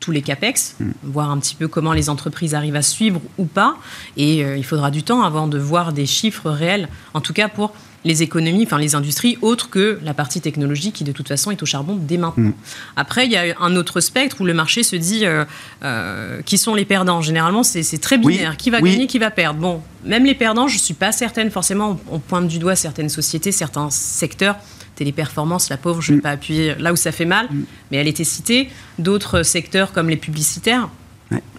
[0.00, 0.90] tous les CAPEX, mmh.
[1.02, 3.76] voir un petit peu comment les entreprises arrivent à suivre ou pas.
[4.16, 7.74] Et il faudra du temps avant de voir des chiffres réels, en tout cas pour
[8.04, 11.62] les économies, enfin les industries, autres que la partie technologique qui de toute façon est
[11.62, 12.50] au charbon dès maintenant.
[12.50, 12.54] Mm.
[12.96, 15.44] Après, il y a un autre spectre où le marché se dit euh,
[15.82, 17.22] euh, qui sont les perdants.
[17.22, 18.56] Généralement, c'est très binaire.
[18.56, 19.60] Qui va gagner, qui va perdre?
[19.60, 21.98] Bon, même les perdants, je ne suis pas certaine forcément.
[22.10, 24.56] On pointe du doigt certaines sociétés, certains secteurs
[24.94, 26.22] téléperformance, la pauvre, je ne vais mm.
[26.22, 27.64] pas appuyer là où ça fait mal, mm.
[27.90, 28.68] mais elle était citée.
[29.00, 30.88] D'autres secteurs comme les publicitaires,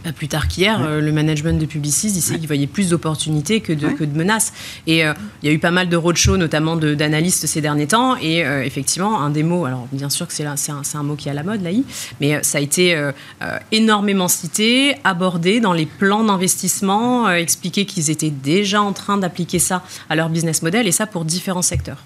[0.03, 3.73] pas plus tard qu'hier, euh, le management de Publicis disait qu'il voyait plus d'opportunités que
[3.73, 4.53] de, que de menaces.
[4.85, 8.15] Et euh, il y a eu pas mal de roadshows, notamment d'analystes ces derniers temps.
[8.17, 10.55] Et euh, effectivement, un des mots, alors bien sûr que c'est un,
[10.93, 11.83] un, mot qui est à la mode, l'AI,
[12.21, 12.95] mais ça a été
[13.71, 19.83] énormément cité, abordé dans les plans d'investissement, expliqué qu'ils étaient déjà en train d'appliquer ça
[20.09, 22.03] à leur business model, et ça pour différents secteurs.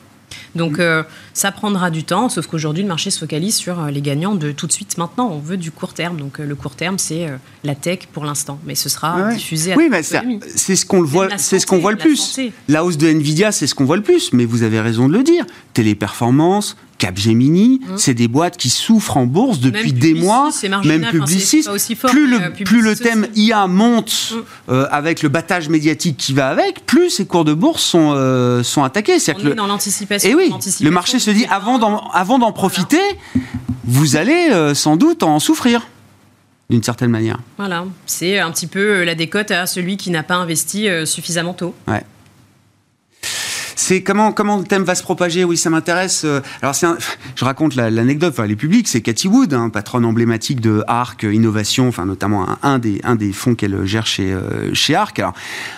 [0.55, 4.01] Donc euh, ça prendra du temps, sauf qu'aujourd'hui le marché se focalise sur euh, les
[4.01, 5.29] gagnants de tout de suite maintenant.
[5.31, 7.27] On veut du court terme, donc euh, le court terme c'est
[7.63, 9.73] la tech pour l'instant, mais ce sera diffusé.
[9.73, 12.39] À oui, mais c'est ce qu'on voit, c'est ce qu'on voit le plus.
[12.67, 14.33] La hausse de Nvidia, c'est ce qu'on voit le plus.
[14.33, 15.45] Mais vous avez raison de le dire.
[15.73, 17.97] Téléperformance, Capgemini, mmh.
[17.97, 20.51] c'est des boîtes qui souffrent en bourse depuis des mois,
[20.83, 21.65] même Publicis.
[22.07, 24.71] plus le, euh, plus le thème IA monte mmh.
[24.71, 28.62] euh, avec le battage médiatique qui va avec, plus ces cours de bourse sont, euh,
[28.63, 29.17] sont attaqués.
[29.35, 30.29] On est dans l'anticipation.
[30.29, 33.01] Et oui, le marché se dit avant d'en, avant d'en profiter,
[33.85, 35.88] vous allez sans doute en souffrir
[36.69, 37.39] d'une certaine manière.
[37.57, 41.73] Voilà, c'est un petit peu la décote à celui qui n'a pas investi suffisamment tôt.
[41.88, 42.03] Ouais.
[43.79, 45.43] C'est comment, comment le thème va se propager?
[45.43, 46.25] Oui, ça m'intéresse.
[46.61, 46.87] Alors, c'est
[47.35, 51.87] je raconte l'anecdote, enfin, elle est c'est Cathy Wood, hein, patronne emblématique de ARC Innovation,
[51.87, 54.35] enfin, notamment un, des, un des fonds qu'elle gère chez,
[54.73, 55.19] chez ARC.
[55.19, 55.33] Alors,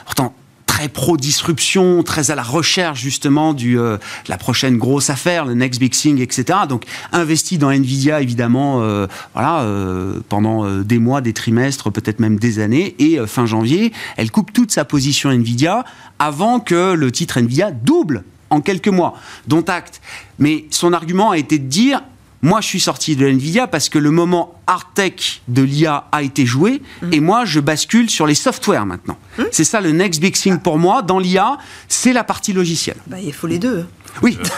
[0.05, 0.33] pourtant,
[0.81, 5.53] très pro-disruption, très à la recherche justement du, euh, de la prochaine grosse affaire, le
[5.53, 6.59] next big thing, etc.
[6.67, 12.39] Donc investi dans Nvidia évidemment, euh, voilà, euh, pendant des mois, des trimestres, peut-être même
[12.39, 12.95] des années.
[12.97, 15.85] Et fin janvier, elle coupe toute sa position Nvidia
[16.17, 19.13] avant que le titre Nvidia double en quelques mois,
[19.47, 20.01] dont acte.
[20.39, 22.01] Mais son argument a été de dire
[22.41, 26.23] moi, je suis sorti de Nvidia parce que le moment hard tech de l'IA a
[26.23, 29.17] été joué et moi, je bascule sur les softwares maintenant.
[29.37, 29.45] Hum.
[29.51, 32.97] C'est ça le next big thing pour moi dans l'IA, c'est la partie logicielle.
[33.07, 33.85] Bah, il faut les deux.
[34.21, 34.37] Oui.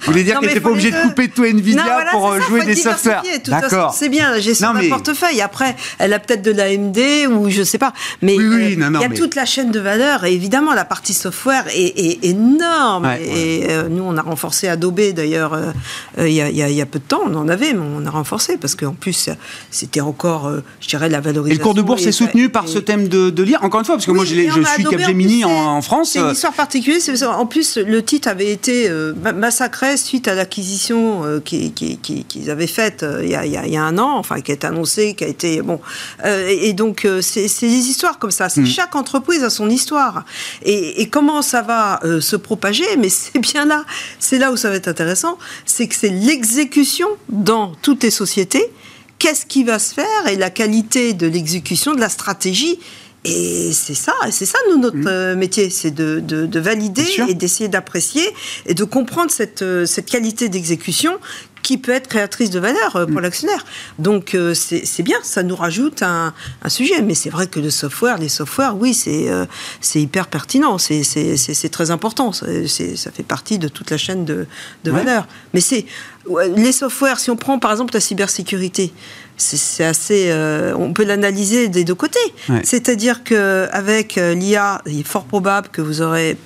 [0.00, 2.74] Vous voulez dire qu'elle n'était pas obligée de couper tout Nvidia pour euh, jouer des
[2.74, 3.94] softwares D'accord.
[3.94, 5.40] C'est bien, la gestion d'un portefeuille.
[5.40, 6.98] Après, elle a peut-être de l'AMD
[7.32, 7.92] ou je ne sais pas.
[8.22, 10.24] Mais euh, il y a toute la chaîne de valeur.
[10.24, 13.06] Et évidemment, la partie software est, énorme.
[13.20, 15.58] et euh, nous, on a renforcé Adobe d'ailleurs
[16.18, 17.22] il y, a peu de temps.
[17.26, 19.30] On en avait, mais on a renforcé parce qu'en plus,
[19.70, 21.54] c'était encore, je dirais, la valorisation.
[21.54, 23.86] Et le cours de bourse est soutenu par ce thème de, de lire, encore une
[23.86, 26.10] fois, parce que moi, je, je suis Capgemini en, en, France.
[26.12, 27.00] C'est une histoire particulière.
[27.38, 33.02] En plus, le titre avait été euh, massacré suite à l'acquisition euh, qu'ils avaient faite
[33.02, 35.80] euh, il, y a, un an, enfin qui a été annoncée, qui a été bon.
[36.24, 38.48] et donc c'est des histoires comme ça.
[38.54, 38.66] Mm.
[38.66, 40.24] Chaque entreprise a son histoire.
[40.62, 42.84] Et, comment ça va se propager?
[42.98, 43.84] Mais c'est bien là,
[44.18, 48.70] c'est là où ça va être intéressant, c'est que c'est l'exécution dans toutes les sociétés.
[49.18, 50.28] Qu'est-ce qui va se faire?
[50.28, 52.78] Et la qualité de l'exécution de la stratégie
[53.24, 55.08] et c'est ça, c'est ça nous notre mmh.
[55.08, 58.22] euh, métier, c'est de, de, valider et d'essayer d'apprécier
[58.66, 61.18] et de comprendre cette, euh, cette qualité d'exécution
[61.62, 63.20] qui peut être créatrice de valeur euh, pour mmh.
[63.20, 63.64] l'actionnaire.
[63.98, 67.00] Donc c'est bien, ça nous rajoute un, un sujet.
[67.00, 69.28] Mais c'est vrai que le software, les softwares, oui, c'est
[69.80, 72.32] c'est hyper pertinent, c'est très important.
[72.32, 72.46] ça
[73.10, 74.46] fait partie de toute la chaîne de,
[74.84, 75.26] de valeur.
[75.54, 75.86] Mais c'est
[76.56, 78.92] les softwares, si on prend par exemple la cybersécurité,
[79.36, 80.30] c'est assez.
[80.30, 82.18] Euh, on peut l'analyser des deux côtés.
[82.62, 86.36] C'est-à-dire qu'avec euh, l'IA, il est fort probable que vous aurez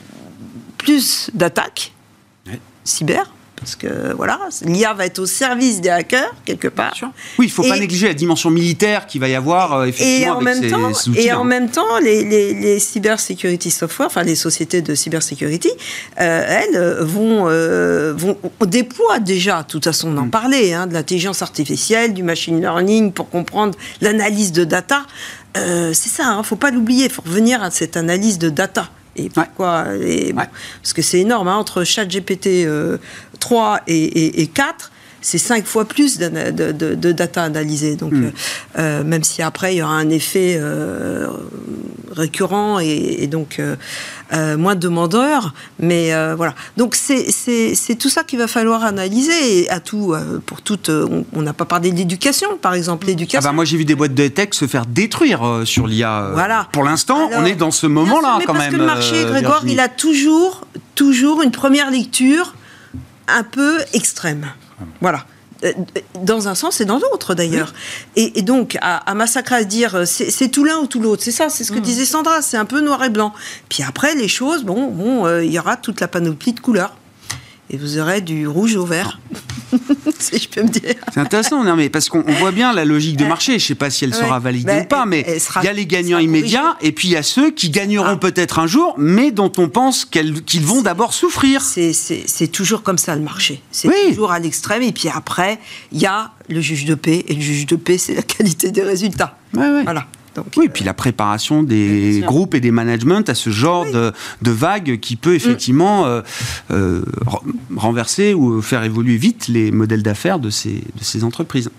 [0.79, 1.93] plus d'attaques
[2.85, 6.95] cyber parce que voilà, l'IA va être au service des hackers quelque part.
[7.39, 10.27] Oui, il ne faut pas négliger la dimension militaire qu'il va y avoir euh, effectivement
[10.27, 14.35] et en même temps, Et en même temps, les, les, les cybersecurity software, enfin les
[14.35, 15.71] sociétés de cybersécurité,
[16.21, 20.31] euh, elles vont, euh, vont déploient déjà, de toute façon, on en mm.
[20.31, 25.03] parlait, hein, de l'intelligence artificielle, du machine learning pour comprendre l'analyse de data.
[25.55, 28.49] c'est ça, il hein, ne faut pas l'oublier, il faut revenir à cette analyse de
[28.49, 28.91] data.
[29.19, 29.85] Et pourquoi
[30.83, 32.67] Parce que c'est énorme, hein, entre ChatGPT
[33.41, 34.93] 3 euh, et, et, 4,
[35.29, 37.97] c'est 5 fois plus de, de, data analysée.
[37.97, 38.25] Donc, hmm.
[38.25, 38.31] euh,
[38.79, 40.59] euh, même si après, il y aura un effet
[42.11, 43.61] récurrent et, donc
[44.33, 45.53] moins demandeur.
[45.79, 46.55] Mais voilà.
[46.79, 49.61] Donc, c'est tout ça qu'il va falloir analyser.
[49.61, 50.15] Et à tout,
[50.47, 50.89] pour toute.
[50.89, 53.07] on n'a pas parlé de l'éducation, par exemple.
[53.07, 53.41] L'éducation.
[53.43, 56.31] Ah bah moi, j'ai vu des boîtes de tech se faire détruire sur l'IA.
[56.33, 56.69] Voilà.
[56.73, 58.63] Pour l'instant, on est dans ce moment-là, quand même.
[58.63, 62.55] Parce que le marché, Grégoire, il a toujours, toujours une première lecture
[63.29, 64.47] un peu extrême.
[65.01, 65.25] Voilà
[65.65, 65.73] euh,
[66.23, 67.75] dans un sens et dans l'autre d'ailleurs.
[68.15, 71.49] Et, donc, à, massacrer à dire euh, c'est tout l'un ou tout l'autre, c'est ça,
[71.49, 71.83] c'est ce que mm.
[71.83, 73.33] disait Sandra, c'est un peu noir et blanc.
[73.69, 76.95] Puis après, les choses, bon, bon, euh, il y aura toute la panoplie de couleurs
[77.71, 79.21] et vous aurez du rouge au vert.
[80.19, 80.95] si je peux me dire.
[81.13, 83.53] C'est intéressant, non, mais parce qu'on voit bien la logique de marché.
[83.59, 85.27] Je ne sais pas si elle sera validée bah, ou pas, mais
[85.57, 88.59] il y a les gagnants immédiats et puis il y a ceux qui gagneront peut-être
[88.59, 91.63] un jour, mais dont on pense qu'ils vont d'abord souffrir.
[91.63, 93.63] C'est toujours comme ça le marché.
[93.71, 94.83] C'est toujours à l'extrême.
[94.83, 95.59] Et puis après,
[95.93, 97.25] il y a le juge de paix.
[97.29, 99.37] Et le juge de paix, c'est la qualité des résultats.
[99.53, 100.07] Voilà
[100.57, 104.13] oui, et puis la préparation des groupes et des managements à ce genre de,
[104.43, 106.21] de, vague qui peut effectivement euh,
[106.71, 107.03] euh,
[107.77, 111.71] renverser ou faire évoluer vite les modèles d'affaires de ces, de ces entreprises.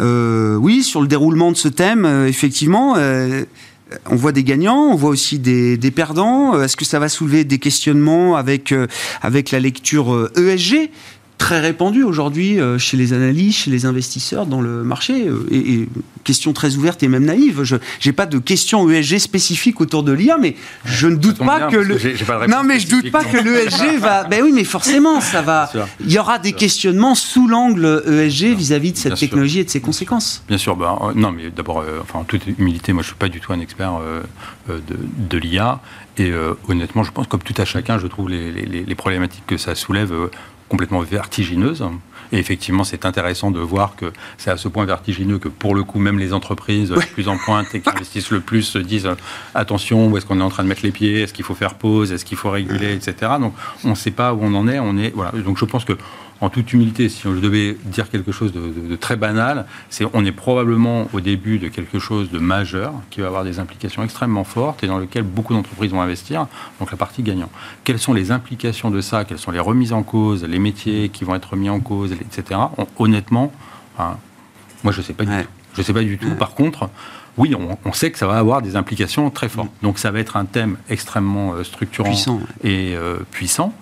[0.00, 2.96] Euh, oui, sur le déroulement de ce thème, effectivement
[4.10, 6.60] on voit des gagnants, on voit aussi des, des perdants.
[6.60, 8.74] Est-ce que ça va soulever des questionnements avec,
[9.22, 10.90] avec la lecture ESG
[11.38, 15.28] très répandu aujourd'hui euh, chez les analystes, chez les investisseurs dans le marché.
[15.28, 15.88] Euh, et,
[16.22, 17.64] question très ouverte et même naïve.
[17.64, 21.68] Je n'ai pas de questions ESG spécifiques autour de l'IA, mais je ne doute pas
[21.68, 21.98] que le.
[22.48, 24.24] non, mais je doute pas que l'ESG va.
[24.34, 25.70] Ben oui, mais forcément, ça va.
[26.00, 29.80] Il y aura des questionnements sous l'angle ESG vis-à-vis de cette technologie et de ses
[29.80, 30.42] conséquences.
[30.48, 30.76] Bien sûr.
[30.76, 33.52] Ben, euh, non, mais d'abord, enfin, en toute humilité, moi, je suis pas du tout
[33.52, 34.00] un expert
[34.68, 35.80] de, de l'IA.
[36.16, 36.32] Et
[36.68, 39.74] honnêtement, je pense, comme tout à chacun, je trouve les, les, les problématiques que ça
[39.74, 40.12] soulève
[40.68, 41.84] complètement vertigineuse.
[42.32, 45.84] Et effectivement, c'est intéressant de voir que c'est à ce point vertigineux que pour le
[45.84, 49.06] coup, même les entreprises les plus en pointe et qui investissent le plus se disent
[49.06, 49.14] euh,
[49.54, 51.22] attention, où est-ce qu'on est en train de mettre les pieds?
[51.22, 52.12] Est-ce qu'il faut faire pause?
[52.12, 53.32] Est-ce qu'il faut réguler, etc.
[53.38, 54.78] Donc, on ne sait pas où on en est.
[54.80, 55.32] On est voilà.
[55.32, 55.92] Donc, je pense que
[56.44, 60.32] en toute humilité, si je devais dire quelque chose de, très banal, c'est on est
[60.32, 64.84] probablement au début de quelque chose de majeur qui va avoir des implications extrêmement fortes
[64.84, 66.46] et dans lequel beaucoup d'entreprises vont investir.
[66.80, 67.48] Donc la partie gagnant.
[67.84, 69.24] Quelles sont les implications de ça?
[69.24, 72.60] Quelles sont les remises en cause, les métiers qui vont être remis en cause, etc.
[72.98, 73.50] honnêtement,
[73.98, 75.48] moi je ne sais pas du tout.
[75.76, 76.34] Je sais pas du tout.
[76.36, 76.90] Par contre,
[77.36, 77.54] oui,
[77.84, 79.70] on, sait que ça va avoir des implications très fortes.
[79.82, 82.12] Donc ça va être un thème extrêmement euh, structurant
[82.62, 83.72] et euh, puissant.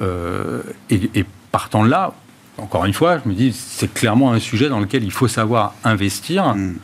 [0.00, 1.24] Euh, et, et,
[1.56, 2.12] partant de là,
[2.58, 5.72] encore une fois, je me dis, c'est clairement un sujet dans lequel il faut savoir
[5.84, 6.54] investir.
[6.54, 6.74] Mm.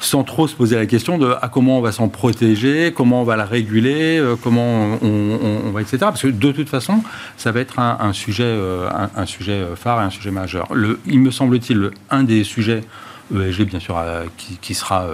[0.00, 3.24] sans trop se poser la question de à comment on va s'en protéger, comment on
[3.24, 5.98] va la réguler, euh, comment on, va, etc.
[6.00, 7.02] Parce que de toute façon,
[7.36, 10.68] ça va être un, sujet, euh, un, sujet phare et un sujet majeur.
[10.72, 12.82] Le, il me semble-t-il, un des sujets
[13.34, 15.06] ESG, bien sûr, euh, qui, sera,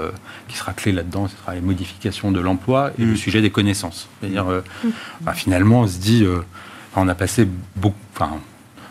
[0.46, 3.16] qui sera clé là-dedans, ce sera les modifications de l'emploi et le mm.
[3.16, 4.08] sujet des connaissances.
[4.20, 4.90] C'est-à-dire, mm.
[5.22, 6.24] bah, finalement, on se dit,
[6.94, 8.40] on a passé beaucoup, enfin,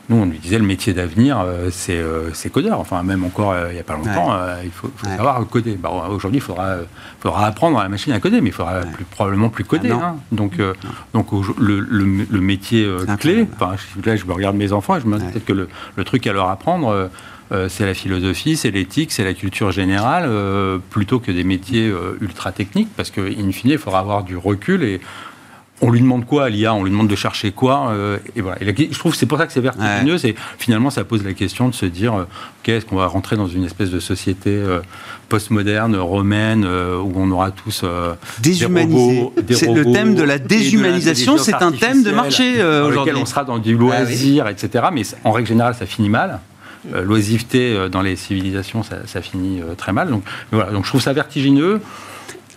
[0.10, 2.80] nous, on lui disait le métier d'avenir, euh, euh, c'est codeur.
[2.80, 5.78] Enfin, même encore euh, il n'y a pas longtemps, il faut, savoir coder.
[5.78, 6.78] Bah, aujourd'hui, il faudra,
[7.19, 9.91] faudra apprendre à la machine à coder, mais il faudra plus, probablement plus coder.
[9.91, 10.15] Ah hein.
[10.32, 10.60] Donc,
[11.13, 11.28] donc
[11.60, 15.26] le, le, métier clé, enfin, là, je me regarde mes enfants et je me dis
[15.26, 17.10] peut-être que le, truc à leur apprendre,
[17.67, 20.28] c'est la philosophie, c'est l'éthique, c'est la culture générale,
[20.89, 25.02] plutôt que des métiers ultra techniques, parce qu'in fine, il faudra avoir du recul et
[25.82, 28.58] on lui demande quoi à l'IA On lui demande de chercher quoi euh, Et voilà.
[28.62, 30.18] je trouve que c'est pour ça que c'est vertigineux.
[30.18, 32.24] C'est finalement ça pose la question de se dire euh,
[32.63, 34.80] qu'est-ce qu'on va rentrer dans une espèce de société euh,
[35.30, 37.86] postmoderne romaine où on aura tous
[38.39, 39.30] déshumanisé.
[39.52, 41.38] C'est le thème de la déshumanisation.
[41.38, 43.13] C'est un thème de marché aujourd'hui.
[43.15, 44.86] on sera dans du loisir, etc.
[44.92, 46.39] Mais en règle générale, ça finit mal.
[46.94, 50.10] L'oisiveté dans les civilisations, ça, finit très mal.
[50.10, 50.72] Donc, voilà.
[50.72, 51.82] Donc je trouve ça vertigineux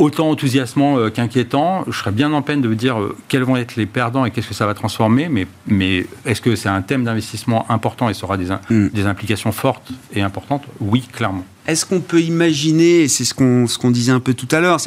[0.03, 1.85] autant enthousiasmant euh, qu'inquiétant.
[1.87, 4.49] Je serais bien en peine de dire euh, quels vont être les perdants et qu'est-ce
[4.49, 8.25] que ça va transformer, mais, mais est-ce que c'est un thème d'investissement important et ça
[8.25, 10.65] aura des, des implications fortes et importantes?
[10.81, 11.45] Oui, clairement.
[11.67, 14.79] Est-ce qu'on peut imaginer, et c'est ce qu'on ce disait un peu tout à l'heure,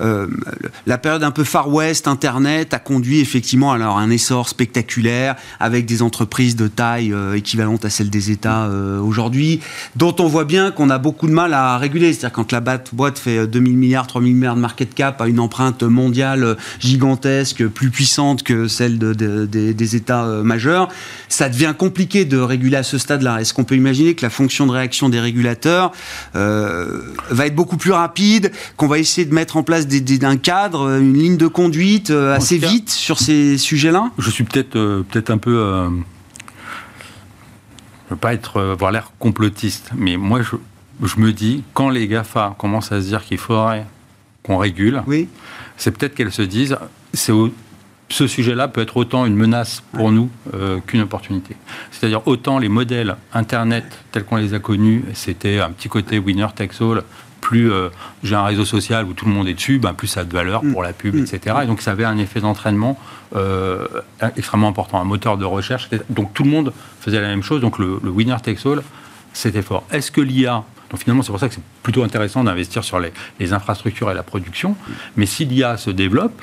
[0.00, 0.26] euh,
[0.86, 5.86] la période un peu Far West, Internet, a conduit effectivement alors un essor spectaculaire avec
[5.86, 9.60] des entreprises de taille euh, équivalente à celle des États euh, aujourd'hui,
[9.94, 12.12] dont on voit bien qu'on a beaucoup de mal à réguler.
[12.12, 15.84] C'est-à-dire quand la boîte fait 2000 milliards, 3000 milliards de market cap, a une empreinte
[15.84, 20.88] mondiale gigantesque, plus puissante que celle de, des États majeurs,
[21.28, 23.40] ça devient compliqué de réguler à ce stade-là.
[23.40, 25.92] Est-ce qu'on peut imaginer que la fonction de réaction des régulateurs
[26.36, 30.36] euh, va être beaucoup plus rapide, qu'on va essayer de mettre en place des, un
[30.36, 34.10] cadre, une ligne de conduite euh, assez vite sur ces sujets-là?
[34.18, 35.52] Je suis peut-être euh, peut-être un peu...
[35.52, 36.00] je ne
[38.10, 40.56] veux pas être, avoir l'air complotiste, mais moi, je,
[41.06, 43.86] je, me dis, quand les GAFA commencent à se dire qu'il faudrait
[44.42, 45.28] qu'on régule, oui.
[45.76, 46.76] c'est peut-être qu'elles se disent,
[47.12, 47.32] c'est
[48.14, 51.56] ce sujet-là peut être autant une menace pour nous euh, qu'une opportunité.
[51.90, 56.46] C'est-à-dire autant les modèles Internet tels qu'on les a connus, c'était un petit côté winner
[56.54, 57.02] takes all,
[57.40, 57.88] plus euh,
[58.22, 60.32] j'ai un réseau social où tout le monde est dessus, ben plus ça a de
[60.32, 61.24] valeur pour la pub, mm.
[61.24, 61.56] etc.
[61.64, 62.96] Et donc ça avait un effet d'entraînement
[63.34, 63.88] euh,
[64.36, 65.90] extrêmement important, un moteur de recherche.
[66.08, 68.84] Donc tout le monde faisait la même chose, donc le, winner takes all,
[69.32, 69.82] c'était fort.
[69.90, 73.12] Est-ce que l'IA donc finalement, c'est pour ça que c'est plutôt intéressant d'investir sur les,
[73.40, 74.76] les, infrastructures et la production.
[75.16, 76.40] Mais si l'IA se développe,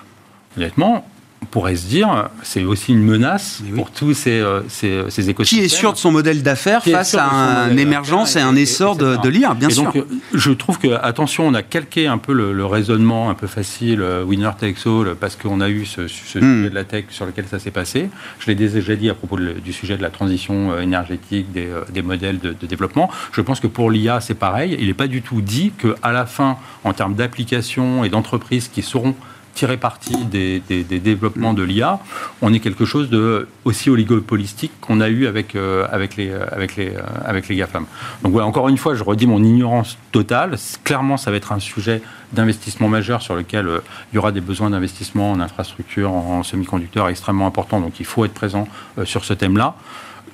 [0.58, 1.06] honnêtement,
[1.41, 5.60] on pourrait se dire, c'est aussi une menace pour tous ces, euh, ces, ces, écosystèmes.
[5.60, 9.17] Qui est sûr de son modèle d'affaires face à une émergence et un essor de,
[9.17, 9.86] de l'IA, bien sûr.
[9.86, 13.47] Donc, euh, je trouve que, attention, on a calqué un peu le, raisonnement un peu
[13.47, 16.41] facile, euh, winner takes all, parce qu'on a eu ce, ce hmm.
[16.41, 18.10] sujet de la tech sur lequel ça s'est passé.
[18.39, 22.39] Je l'ai déjà dit à propos du sujet de la transition énergétique, des, des modèles
[22.39, 23.10] de, de, développement.
[23.34, 24.77] Je pense que pour l'IA, c'est pareil.
[24.80, 28.84] Il n'est pas du tout dit qu'à la fin, en termes d'applications et d'entreprises qui
[28.84, 29.15] seront
[29.54, 32.00] tirer parti des, développements de l'IA,
[32.42, 36.76] on est quelque chose de aussi oligopolistique qu'on a eu avec, euh, avec, les, avec,
[36.76, 37.86] les, euh, avec les GAFAM.
[38.24, 40.56] Donc voilà, encore une fois, je redis mon ignorance totale.
[40.84, 42.02] Clairement, ça va être un sujet
[42.34, 43.80] d'investissement majeur sur lequel euh,
[44.12, 47.80] il y aura des besoins d'investissement en infrastructure, en, semi-conducteurs extrêmement importants.
[47.80, 48.68] Donc il faut être présent
[49.04, 49.76] sur ce thème-là.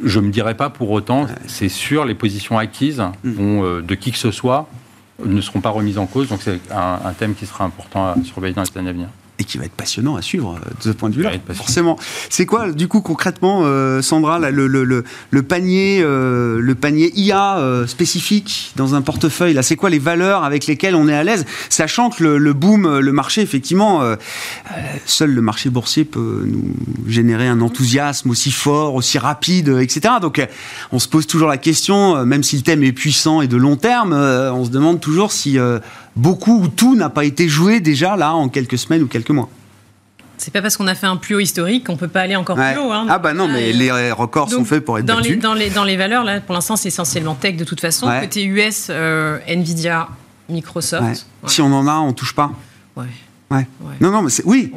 [0.03, 3.31] Je ne me dirais pas pour autant, c'est sûr, les positions acquises mm.
[3.31, 4.69] vont, de qui que ce soit
[5.23, 6.29] ne seront pas remises en cause.
[6.29, 9.07] Donc c'est un, thème qui sera important à surveiller dans les années à venir.
[9.39, 11.97] Et qui va être passionnant à suivre euh, de ce point de vue-là, forcément.
[12.29, 17.57] C'est quoi, du coup, concrètement, euh, Sandra, le, le, le, panier, euh, le panier IA
[17.87, 21.45] spécifique dans un portefeuille Là, c'est quoi les valeurs avec lesquelles on est à l'aise,
[21.69, 24.01] sachant que le, boom, le marché, effectivement,
[25.05, 26.73] seul le marché boursier peut nous
[27.07, 30.15] générer un enthousiasme aussi fort, aussi rapide, etc.
[30.21, 30.45] Donc,
[30.91, 33.75] on se pose toujours la question, même si le thème est puissant et de long
[33.75, 35.57] terme, on se demande toujours si
[36.17, 39.49] beaucoup ou tout n'a pas été joué déjà là en quelques semaines ou quelques mois.
[40.37, 42.55] C'est pas parce qu'on a fait un plus haut historique qu'on peut pas aller encore
[42.55, 42.91] plus haut.
[42.91, 43.07] Hein.
[43.09, 45.31] Ah bah non, mais les records sont faits pour être dans battus.
[45.31, 48.07] Les, dans, les, dans les valeurs, là, pour l'instant, c'est essentiellement tech de toute façon.
[48.21, 50.09] Côté US, euh, Nvidia,
[50.49, 51.25] Microsoft.
[51.47, 52.51] Si on en a, on touche pas.
[52.95, 53.05] Ouais.
[53.49, 53.65] Ouais.
[54.01, 54.73] Non, non, mais oui.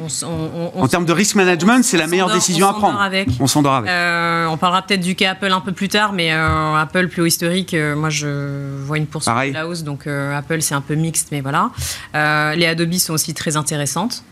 [0.75, 3.01] en termes de risk management, c'est la meilleure décision à prendre.
[3.01, 3.27] Avec.
[3.39, 3.89] On s'endort avec.
[3.89, 7.21] Euh, on parlera peut-être du cas Apple un peu plus tard, mais euh, Apple plus
[7.21, 10.81] haut historique, euh, moi je vois une poursuite de la hausse, donc Apple c'est un
[10.81, 11.71] peu mixte, mais voilà.
[12.13, 14.23] les Adobe sont aussi très intéressantes.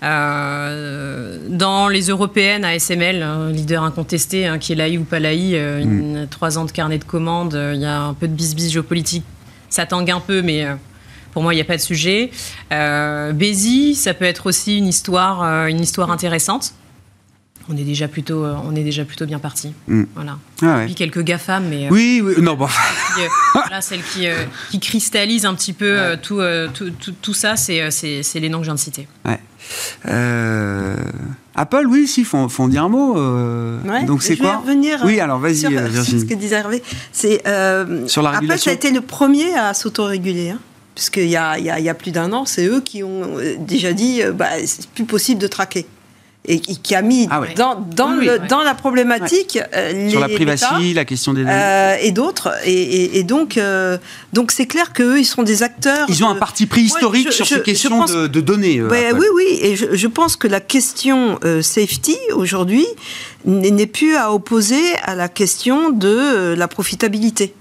[0.00, 6.28] dans les européennes, ASML, leader incontesté, hein, qui est l'AI ou pas l'AI, mm.
[6.30, 9.24] trois ans de carnet de commandes, il y a un peu de bis-bis géopolitique,
[9.70, 10.66] ça tangue un peu, mais
[11.32, 12.30] pour moi, il n'y a pas de sujet.
[12.72, 16.74] Euh, Bézi, ça peut être aussi une histoire, euh, une histoire intéressante.
[17.70, 19.74] On est déjà plutôt, euh, on est déjà plutôt bien parti.
[19.88, 20.04] Mm.
[20.14, 20.38] Voilà.
[20.62, 22.66] Ah Puis quelques GAFAM, mais euh, oui, oui, non, bon.
[23.54, 24.26] voilà, celle qui,
[24.70, 26.40] qui cristallise un petit peu tout,
[26.72, 29.06] tout, tout, ça, c'est, c'est, les noms que je viens de citer.
[29.26, 29.38] Ouais.
[31.54, 33.14] Apple, oui, si, font, font dire un mot.
[34.06, 36.22] donc c'est quoi revenir Oui, alors vas-y, sur, Virginie.
[36.22, 36.82] ce que disait Hervé.
[37.12, 37.42] C'est,
[38.06, 40.50] sur la Apple, ça a été le premier à s'autoréguler.
[40.50, 40.58] Hein
[40.98, 44.32] puisqu'il y y a, plus d'un an, c'est eux qui ont euh, déjà dit euh,
[44.32, 45.86] bah, c'est plus possible de traquer.
[46.50, 50.28] Et qui a mis ah dans, dans, le, dans, la problématique euh, les sur la
[50.28, 52.50] privacy, la question des données et d'autres.
[52.64, 53.60] Et, donc,
[54.32, 56.06] donc c'est clair qu'eux, ils sont des acteurs.
[56.08, 58.80] Ils ont un parti pris historique sur ces questions de, données.
[58.80, 62.86] oui, oui, et je, je, pense que la question safety aujourd'hui
[63.44, 67.54] n'est plus à opposer à la question de la profitabilité.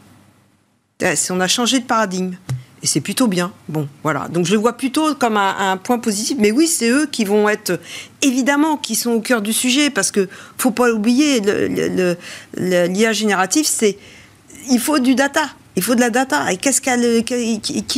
[1.29, 2.35] On a changé de paradigme.
[2.83, 3.51] Et c'est plutôt bien.
[3.69, 4.27] Bon, voilà.
[4.27, 6.37] Donc je le vois plutôt comme un, point positif.
[6.39, 7.79] Mais oui, c'est eux qui vont être,
[8.21, 11.41] évidemment, qui sont au cœur du sujet, parce que faut pas oublier,
[12.57, 13.97] l'IA génératif, c'est,
[14.69, 15.49] il faut du data.
[15.75, 16.51] Il faut de la data.
[16.51, 16.89] Et qu'est-ce qui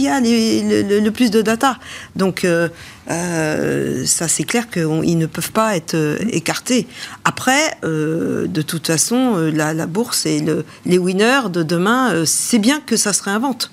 [0.08, 1.78] a le, plus de data?
[2.18, 2.68] Donc, euh,
[3.10, 6.88] euh, ça, c'est clair qu'ils ne peuvent pas être euh, écartés.
[7.24, 10.44] Après, de toute façon, la, la bourse et
[10.86, 13.72] les winners de demain, c'est bien que ça se réinvente.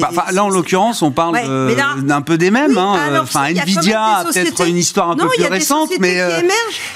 [0.00, 1.38] Bah, là, en l'occurrence, on parle
[2.02, 2.76] d'un peu des mêmes.
[2.78, 3.20] Hein.
[3.22, 6.40] enfin, Nvidia a peut-être une histoire un peu plus récente, mais euh,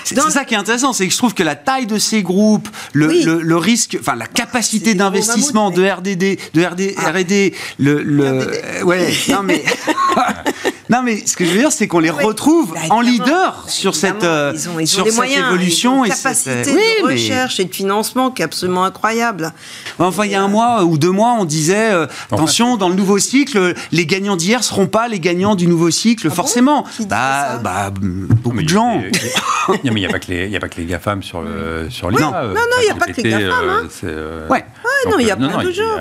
[0.04, 2.68] c'est ça qui est intéressant, c'est que je trouve que la taille de ces groupes,
[2.92, 7.12] le, le, risque, enfin la capacité d'investissement de RDD, de RD, ah.
[7.12, 9.64] R&D, le, le ouais, non mais
[10.90, 13.94] Non, mais ce que je veux dire, c'est qu'on les retrouve bah, en leader sur
[13.94, 14.54] cette, euh,
[14.84, 15.96] sur cette évolution.
[15.96, 19.52] Ils ont une capacité de recherche et de financement qui est absolument incroyable.
[19.98, 22.06] Enfin, il y a un mois ou deux mois, on disait euh,
[22.54, 26.28] attention, dans le nouveau cycle, les gagnants d'hier seront pas les gagnants du nouveau cycle,
[26.30, 26.86] ah forcément.
[27.08, 29.02] bah, bah, beaucoup de gens.
[29.68, 31.42] non, mais il n'y a pas que les, il a pas que les GAFAM sur
[31.42, 32.20] le, sur l'IA.
[32.20, 33.68] Non, non, il n'y a pas que les GAFAM.
[33.68, 33.88] Hein.
[34.04, 34.64] Euh, ouais.
[35.10, 35.96] non, il y a plein de gens.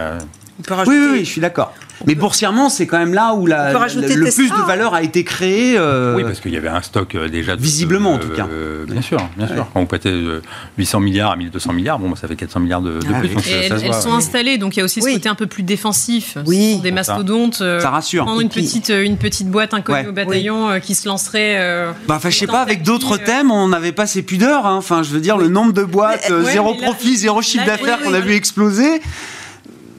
[0.86, 1.74] Oui, oui, je suis d'accord.
[2.06, 5.76] Mais boursièrement, c'est quand même là où la, le plus de valeur a été créé.
[5.78, 7.56] Euh, oui, parce qu'il y avait un stock euh, déjà.
[7.56, 8.48] visiblement, en tout cas.
[8.52, 9.68] Euh, bien sûr, bien sûr.
[9.74, 10.14] Quand on pétait
[10.78, 13.30] 800 milliards à 1200 milliards, bon, bah, ça fait 400 milliards de, ah plus.
[13.50, 16.38] elles, sont installées, donc il y a aussi ce côté un peu plus défensif.
[16.46, 16.80] Oui.
[16.82, 17.56] des mastodontes.
[17.56, 18.26] ça rassure.
[18.26, 21.88] Prendre une petite, une petite boîte inconnue au bataillon qui se lancerait.
[22.08, 24.66] bah, je sais pas, avec d'autres thèmes, on n'avait pas ces pudeurs.
[24.66, 24.78] Hein.
[24.78, 28.20] Enfin, je veux dire, le nombre de boîtes, zéro profit, zéro chiffre d'affaires qu'on a
[28.20, 29.02] vu exploser.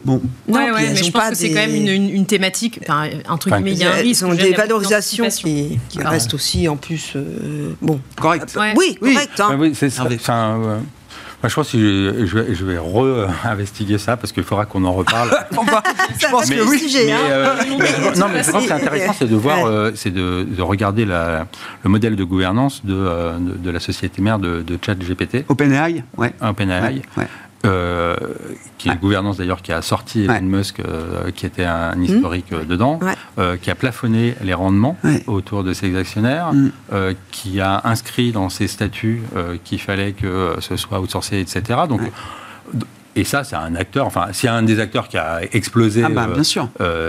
[0.04, 0.20] Bon.
[0.48, 3.54] Ouais, ouais, mais je pense que c'est quand même une, une, thématique, enfin, un truc,
[3.62, 4.22] mais il y a un risque.
[4.22, 7.12] Ils ont des valorisations qui, qui restent aussi en plus.
[7.16, 8.00] Euh, bon.
[8.20, 8.56] Correct.
[8.76, 9.40] Oui, correct.
[9.40, 9.56] Hein.
[9.58, 10.04] Oui, c'est ça.
[10.04, 10.78] Euh,
[11.42, 11.78] moi, je pense que
[12.26, 15.30] je, vais, je vais re-investiguer ça parce qu'il faudra qu'on en reparle.
[16.18, 16.78] je pense que oui.
[16.78, 17.18] Sujet, hein.
[17.22, 17.54] euh,
[18.16, 21.46] non, mais je pense que c'est intéressant, c'est de voir, c'est de, de, regarder la,
[21.82, 25.44] le modèle de gouvernance de, de, la société mère de, de ChatGPT.
[25.48, 26.34] OpenAI, ouais.
[26.42, 27.02] OpenAI.
[27.64, 28.16] Euh,
[28.78, 32.02] qui est une gouvernance d'ailleurs qui a sorti Elon Musk, euh, qui était un mmh.
[32.04, 33.00] historique euh, dedans,
[33.62, 34.96] qui a plafonné les rendements
[35.26, 36.70] autour de ses actionnaires, mmh.
[37.30, 39.22] qui a inscrit dans ses statuts
[39.64, 41.80] qu'il fallait que ce soit outsourcé, etc.
[41.88, 42.00] Donc,
[43.16, 46.02] et ça, c'est un acteur, enfin, s'il y a un des acteurs qui a explosé,
[46.04, 46.28] ah bah,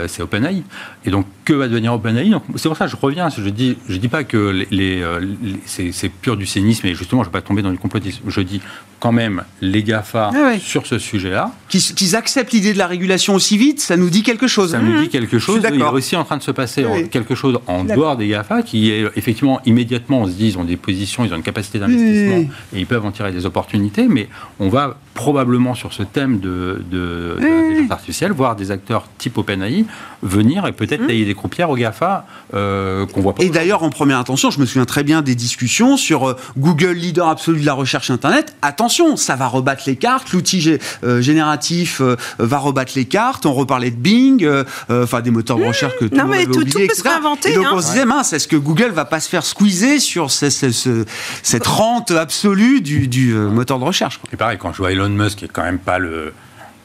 [0.08, 0.64] c'est OpenAI.
[1.06, 2.32] Et donc, que va devenir OpenAI.
[2.56, 3.30] C'est pour ça que je reviens.
[3.30, 5.22] Je dis, je dis pas que les, euh,
[5.66, 8.24] c'est pur du cynisme et justement, je ne vais pas tomber dans du complotisme.
[8.28, 8.62] Je dis
[9.00, 11.52] quand même les GAFA ah sur ce sujet-là.
[11.70, 14.72] Qu'ils acceptent l'idée de la régulation aussi vite, ça nous dit quelque chose.
[14.72, 15.62] Ça nous dit quelque chose.
[15.72, 18.92] Il est aussi en train de se passer quelque chose en dehors des GAFA qui
[18.92, 22.50] est effectivement immédiatement, on se dit, ils ont des positions, ils ont une capacité d'investissement
[22.74, 24.28] et ils peuvent en tirer des opportunités, mais
[24.60, 29.86] on va probablement sur ce thème de, de, l'intelligence artificielle voir des acteurs type OpenAI
[30.22, 31.08] venir et peut-être mmh.
[31.08, 33.44] tailler des croupières au GAFA euh, qu'on voit pas.
[33.44, 36.92] Et d'ailleurs, en première intention, je me souviens très bien des discussions sur euh, Google,
[36.92, 38.56] leader absolu de la recherche Internet.
[38.62, 40.32] Attention, ça va rebattre les cartes.
[40.34, 42.02] L'outil euh, génératif
[42.40, 43.46] va rebattre les cartes.
[43.46, 44.48] On reparlait de Bing,
[44.90, 45.68] enfin des moteurs de mmh.
[45.68, 47.52] recherche que tout non, mais tout, tout peut se réinventer.
[47.52, 50.30] Et donc on se disait, mince, est-ce que Google va pas se faire squeezer sur
[50.30, 55.46] cette rente absolue du, moteur de recherche Et pareil, quand je vois Elon Musk, qui
[55.46, 56.34] est quand même pas le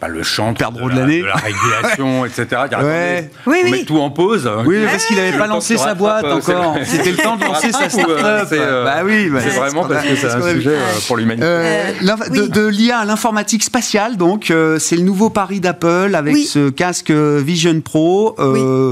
[0.00, 2.46] pas le champ de, de, l'année, de la régulation, etc.
[2.82, 3.30] ouais.
[3.46, 3.70] oui, oui.
[3.70, 4.50] met tout en pause.
[4.64, 6.76] Oui, parce qu'il n'avait pas lancé sa boîte encore.
[6.84, 8.48] C'était le temps de lancer sa start-up.
[8.52, 11.46] Euh, bah oui, bah, c'est vraiment parce que c'est un sujet euh, pour l'humanité.
[11.46, 11.92] Euh,
[12.30, 17.80] de, l'IA à l'informatique spatiale, donc c'est le nouveau pari d'Apple avec ce casque Vision
[17.82, 18.36] Pro,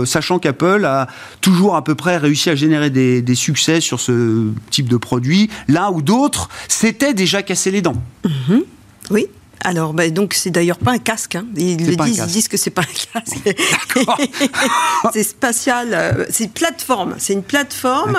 [0.04, 1.06] sachant qu'Apple a
[1.40, 5.48] toujours à peu près réussi à générer des, des succès sur ce type de produit,
[5.68, 7.96] là où d'autres s'étaient déjà cassé les dents.
[8.24, 8.64] Mhm.
[9.10, 9.28] Oui.
[9.64, 11.36] Alors, bah, donc, c'est d'ailleurs pas un casque.
[11.36, 11.46] Hein.
[11.56, 13.56] Ils le disent, ils disent que c'est pas un casque.
[15.12, 15.88] c'est spatial.
[15.92, 17.14] Euh, c'est une plateforme.
[17.18, 18.18] C'est une plateforme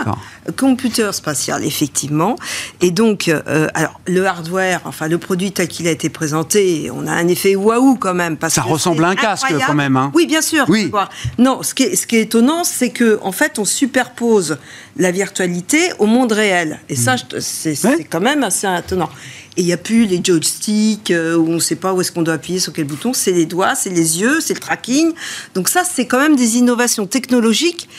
[0.57, 2.35] computer spatial, effectivement.
[2.81, 7.07] Et donc, euh, alors, le hardware, enfin, le produit tel qu'il a été présenté, on
[7.07, 8.37] a un effet waouh quand même.
[8.37, 9.97] Parce Ça ressemble à un casque quand même.
[9.97, 10.11] Hein.
[10.13, 10.65] Oui, bien sûr.
[10.67, 10.91] Oui.
[11.37, 14.57] Non, ce qui est, ce qui est étonnant, c'est que en fait, on superpose
[14.97, 16.79] la virtualité au monde réel.
[16.89, 17.39] Et ça, mm.
[17.39, 19.09] c'est quand même assez étonnant.
[19.57, 22.11] Et il n'y a plus les joysticks euh, où on ne sait pas où est-ce
[22.11, 23.13] qu'on doit appuyer sur quel bouton.
[23.13, 25.13] C'est les doigts, c'est les yeux, c'est le tracking.
[25.53, 27.89] Donc ça, c'est quand même des innovations technologiques.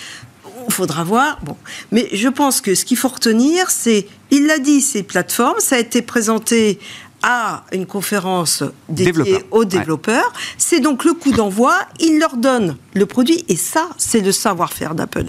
[0.68, 1.40] Il faudra voir.
[1.42, 1.56] Bon.
[1.90, 5.76] Mais je pense que ce qu'il faut retenir, c'est, il l'a dit, ces plateformes, ça
[5.76, 6.78] a été présenté
[7.22, 10.32] à une conférence dédiée aux développeurs.
[10.58, 11.74] C'est donc le coup d'envoi.
[11.98, 15.26] Il leur donne le produit et ça, c'est le savoir-faire d'Apple.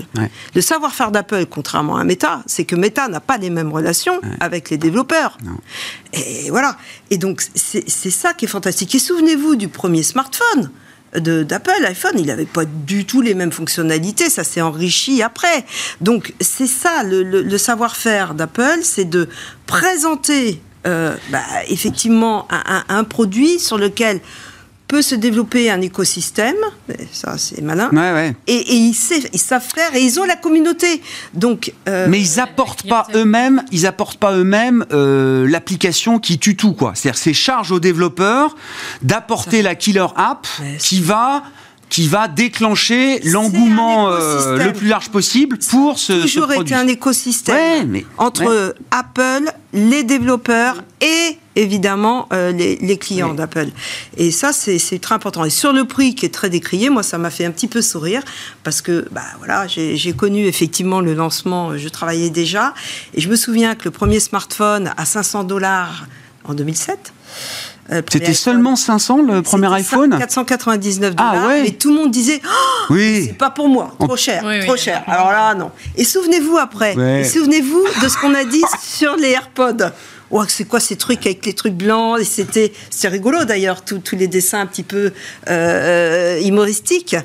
[0.55, 4.69] Le savoir-faire d'Apple, contrairement à Meta, c'est que Meta n'a pas les mêmes relations avec
[4.69, 5.37] les développeurs.
[6.13, 6.77] Et voilà.
[7.09, 8.95] Et donc, c'est ça qui est fantastique.
[8.95, 10.71] Et souvenez-vous du premier smartphone
[11.13, 15.65] d'Apple, iPhone, il n'avait pas du tout les mêmes fonctionnalités, ça s'est enrichi après.
[15.99, 19.27] Donc c'est ça, le savoir-faire d'Apple, c'est de
[19.65, 24.19] présenter euh, bah, effectivement un, produit sur lequel
[24.87, 26.55] peut se développer un écosystème,
[27.13, 27.89] ça c'est malin,
[28.47, 31.01] Et, ils, savent, faire et ils ont la communauté.
[31.33, 36.57] Donc, euh, mais ils apportent pas eux-mêmes, ils apportent pas eux-mêmes euh, l'application qui tue
[36.57, 36.91] tout quoi.
[36.95, 38.57] C'est-à-dire c'est charge aux développeurs
[39.01, 40.45] d'apporter la killer app
[40.79, 41.43] qui va
[41.91, 48.01] qui va déclencher l'engouement euh, le plus large possible pour ce, toujours été un écosystème
[48.17, 53.67] entre Apple, les développeurs et évidemment euh, les, clients d'Apple.
[54.15, 55.43] Et ça, c'est très important.
[55.43, 57.81] Et sur le prix qui est très décrié, moi, ça m'a fait un petit peu
[57.81, 58.23] sourire
[58.63, 62.73] parce que, bah voilà, j'ai connu effectivement le lancement, je travaillais déjà,
[63.13, 66.05] et je me souviens que le premier smartphone à 500 dollars
[66.45, 67.11] en 2007,
[67.91, 71.47] euh, C'était seulement 500 le premier iPhone 499 ah, dollars.
[71.49, 73.25] Ah, Et tout le monde disait oh, oui.
[73.27, 75.03] c'est pas pour moi, trop cher, trop cher.
[75.07, 75.71] Alors là, non.
[75.95, 79.91] Et souvenez-vous après, souvenez-vous de ce qu'on a dit sur les AirPods
[80.47, 82.71] c'est quoi ces trucs avec les trucs blancs Et c'était,
[83.03, 85.11] rigolo d'ailleurs, tous les dessins un petit peu
[85.49, 87.15] euh, humoristiques.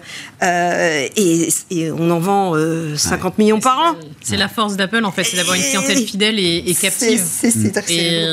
[0.43, 1.49] Euh, et,
[1.93, 2.53] on en vend
[2.97, 3.95] 50 euh, millions par an.
[4.21, 7.23] C'est la force d'Apple, en fait, c'est d'avoir une clientèle fidèle et, captive.
[7.25, 8.27] C'est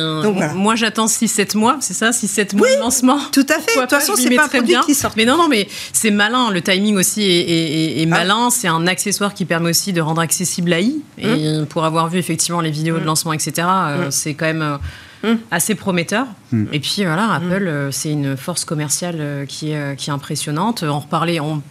[0.55, 3.19] Moi, j'attends 6-7 mois, c'est ça 6-7 mois de lancement.
[3.31, 3.75] Tout à fait.
[3.75, 5.13] De toute façon, c'est pas un produit qui sort.
[5.17, 6.51] Mais non, non, mais c'est malin.
[6.51, 8.07] Le timing aussi est, ah.
[8.07, 8.49] malin.
[8.49, 10.95] C'est un accessoire qui permet aussi de rendre accessible l'AI.
[11.17, 11.65] Et hum.
[11.65, 13.05] pour avoir vu effectivement les vidéos de hum.
[13.05, 14.11] lancement, etc., hum.
[14.11, 14.77] c'est quand même euh,
[15.23, 15.37] hmm.
[15.51, 16.27] assez prometteur.
[16.51, 16.65] Hmm.
[16.71, 17.51] Et puis voilà, hmm.
[17.51, 20.83] Apple, euh, c'est une force commerciale euh, qui est, qui est impressionnante.
[20.83, 21.61] On, reparlait, on,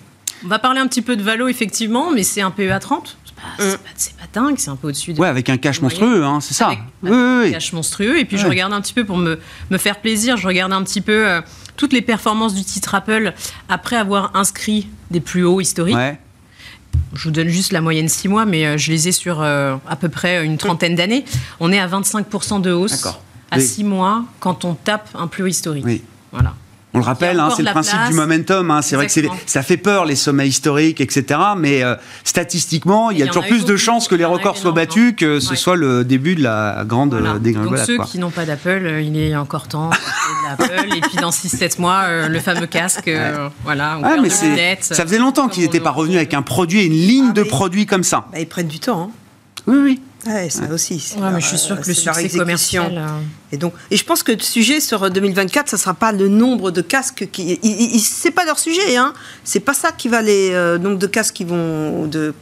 [0.45, 3.19] va parler un petit peu de Valo, effectivement, mais c'est un PEA 30.
[3.59, 5.21] C'est pas, dingue, c'est un peu au-dessus de.
[5.21, 6.71] Ouais, avec un cash monstrueux, hein, c'est ça.
[7.03, 8.19] oui, oui, un cash monstrueux.
[8.19, 9.41] Et puis je regarde un petit peu pour me,
[9.71, 11.27] me faire plaisir, je regarde un petit peu
[11.77, 13.33] toutes les performances du titre Apple
[13.69, 15.97] après avoir inscrit des plus hauts historiques.
[17.15, 19.77] Je vous donne juste la moyenne 6 mois, mais euh, je les ai sur euh,
[19.89, 21.25] à peu près une trentaine d'années.
[21.61, 23.07] On est à 25% de hausse
[23.51, 25.85] à 6 mois quand on tape un plus haut historique.
[26.33, 26.55] Voilà.
[26.95, 28.71] On le rappelle, hein, c'est le principe du momentum.
[28.71, 28.83] Hein.
[28.83, 29.13] C'est vrai que
[29.47, 31.41] ça fait peur les sommets historiques, etc.
[31.57, 35.15] Mais euh, statistiquement, il y a, toujours plus de chances que les records soient battus
[35.17, 37.39] que ce soit le début de la grande voilà.
[37.39, 37.87] dégringolade.
[37.87, 39.91] Donc ceux qui n'ont pas d'Apple, euh, il est encore temps
[40.49, 40.97] d'Apple.
[40.97, 43.11] et puis dans 6-7 mois, euh, le fameux casque,
[43.65, 46.93] voilà, on ah, mais Ça faisait longtemps qu'ils n'étaient pas revenus avec un produit, une
[46.93, 48.27] ligne ah de produits comme ça.
[48.33, 49.11] Bah, ils prennent du temps.
[49.11, 49.11] Hein.
[49.67, 50.01] Oui, oui.
[50.27, 51.15] Ouais, ça aussi.
[51.21, 52.93] mais je suis sûre que le succès commercial.
[52.97, 53.07] Euh,
[53.51, 56.71] et donc, et je pense que le sujet sur 2024, ça sera pas le nombre
[56.71, 57.59] de casques qui,
[57.99, 59.15] c'est pas leur sujet, hein.
[59.43, 62.35] C'est pas ça qui va les euh, nombre de casques qui vont de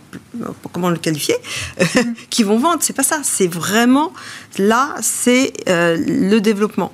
[0.72, 1.37] comment le qualifier,
[2.31, 2.78] qui vont vendre.
[2.81, 3.20] C'est pas ça.
[3.22, 4.12] C'est vraiment
[4.59, 6.93] là, c'est euh, le développement.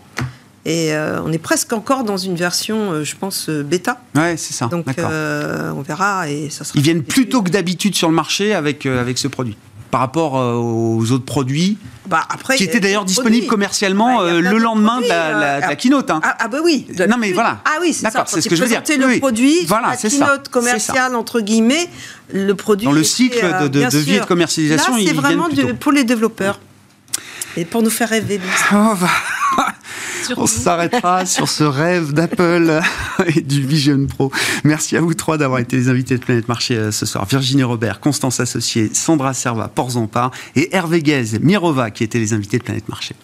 [0.69, 0.91] Et
[1.25, 4.01] on est presque encore dans une version, je pense, bêta.
[4.17, 4.67] Ouais, c'est ça.
[4.67, 6.77] Donc on verra et ça sera.
[6.77, 9.57] Ils viennent plus tôt que d'habitude sur le marché avec avec ce produit
[9.91, 14.41] par rapport euh, aux autres produits bah, après, qui étaient d'ailleurs disponibles commercialement bah, euh,
[14.41, 16.11] le lendemain de la, euh, keynote.
[16.11, 16.21] Hein.
[16.23, 16.87] Ah, ah, bah oui.
[17.09, 17.59] Non mais voilà.
[17.65, 18.25] Ah oui, c'est ça.
[18.27, 18.83] C'est ce que je veux dire.
[18.89, 21.89] le produit, voilà, la keynote commerciale entre guillemets,
[22.33, 22.87] le produit.
[22.87, 25.49] Dans le cycle de, de, de vie et de commercialisation, c'est vraiment
[25.81, 26.61] pour les développeurs
[27.57, 28.41] et pour nous faire rêver.
[28.73, 28.95] Oh,
[30.37, 32.81] on s'arrêtera sur ce rêve d'Apple
[33.35, 34.31] et du Vision Pro.
[34.65, 37.25] Merci à vous trois d'avoir été les invités de Planète Marché euh, ce soir.
[37.27, 42.59] Virginie Robert, Constance Associée, Sandra Serva, Porzampar et Hervé Guez, Mirova qui étaient les invités
[42.59, 43.15] de Planète Marché.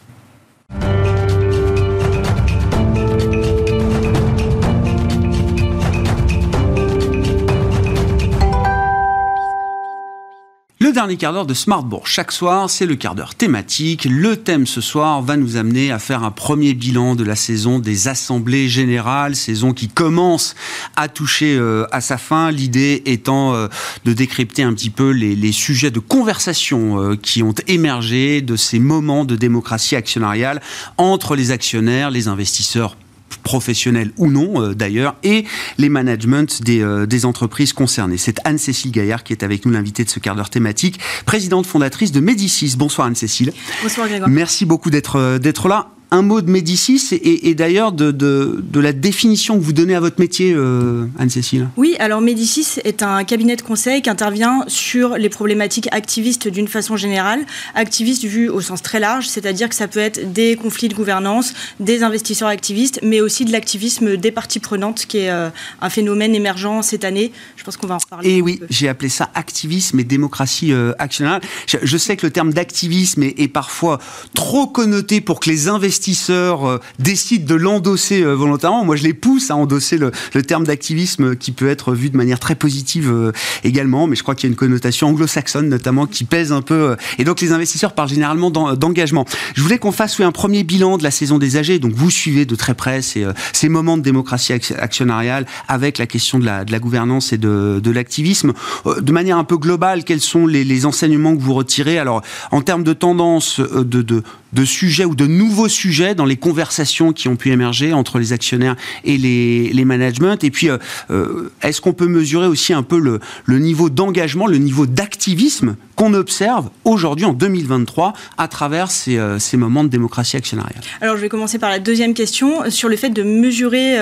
[10.93, 14.05] Le dernier quart d'heure de Smartbourg chaque soir, c'est le quart d'heure thématique.
[14.05, 17.78] Le thème ce soir va nous amener à faire un premier bilan de la saison
[17.78, 20.55] des assemblées générales, saison qui commence
[20.95, 22.51] à toucher euh, à sa fin.
[22.51, 23.68] L'idée étant euh,
[24.05, 28.78] de décrypter un petit peu les, sujets de conversation euh, qui ont émergé de ces
[28.78, 30.61] moments de démocratie actionnariale
[30.99, 32.99] entre les actionnaires, les investisseurs
[33.43, 35.45] professionnels ou non euh, d'ailleurs, et
[35.78, 38.16] les managements des, euh, des entreprises concernées.
[38.16, 42.12] C'est Anne-Cécile Gaillard qui est avec nous, l'invitée de ce quart d'heure thématique, présidente fondatrice
[42.12, 42.74] de Médicis.
[42.76, 43.53] Bonsoir Anne-Cécile.
[43.82, 44.28] Bonsoir Grégoire.
[44.28, 48.93] Merci beaucoup d'être euh, d'être là un mot de Médicis et, d'ailleurs de, de, la
[48.93, 51.69] définition que vous donnez à votre métier, euh, Anne-Cécile.
[51.79, 56.69] Oui, alors Médicis est un cabinet de conseil qui intervient sur les problématiques activistes d'une
[56.69, 57.47] façon générale.
[57.75, 61.55] Activistes vu au sens très large, c'est-à-dire que ça peut être des conflits de gouvernance,
[61.81, 65.49] des investisseurs activistes, mais aussi de l'activisme des parties prenantes, qui est euh,
[65.81, 67.33] un phénomène émergent cette année.
[67.57, 68.29] Je pense qu'on va en reparler.
[68.29, 71.41] Et oui, j'ai appelé ça activisme et démocratie euh, actionnelle.
[71.67, 73.99] Je, sais que le terme d'activisme est, est parfois
[74.35, 79.05] trop connoté pour que les investisseurs investisseurs euh, décident de l'endosser euh, volontairement, moi je
[79.05, 80.11] les pousse à endosser le,
[80.43, 83.31] terme d'activisme qui peut être vu de manière très positive euh,
[83.63, 86.97] également, mais je crois qu'il y a une connotation anglo-saxonne notamment qui pèse un peu.
[87.19, 89.25] et donc les investisseurs parlent généralement d'engagement.
[89.55, 91.79] Je voulais qu'on fasse un premier bilan de la saison des AG.
[91.79, 96.45] Donc vous suivez de très près ces, moments de démocratie actionnariale avec la question de
[96.45, 98.53] la, gouvernance et de, l'activisme.
[99.01, 101.99] De manière un peu globale, quels sont les, enseignements que vous retirez?
[101.99, 104.23] Alors en termes de tendance, de,
[104.53, 108.33] de sujets ou de nouveaux sujets dans les conversations qui ont pu émerger entre les
[108.33, 110.79] actionnaires et les, les managements Et puis, euh,
[111.11, 115.77] euh, est-ce qu'on peut mesurer aussi un peu le, le niveau d'engagement, le niveau d'activisme
[115.97, 120.83] qu'on observe aujourd'hui en 2023 à travers ces, euh, ces, moments de démocratie actionnariale?
[121.01, 122.71] Alors, je vais commencer par la deuxième question.
[122.71, 123.97] Sur le fait de mesurer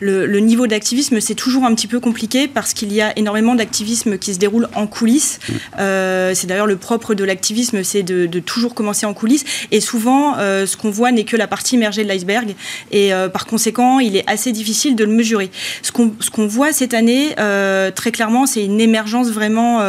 [0.00, 3.54] le, le, niveau d'activisme, c'est toujours un petit peu compliqué parce qu'il y a énormément
[3.54, 5.38] d'activisme qui se déroule en coulisses.
[5.48, 5.54] Mmh.
[6.34, 9.44] c'est d'ailleurs le propre de l'activisme, c'est de, de, toujours commencer en coulisses.
[9.70, 9.91] Et souvent,
[10.38, 12.54] euh, ce qu'on voit n'est que la partie immergée de l'iceberg.
[12.90, 15.50] Et euh, par conséquent, il est assez difficile de le mesurer.
[15.82, 19.80] Ce qu'on voit cette année, euh, très clairement, c'est une émergence vraiment,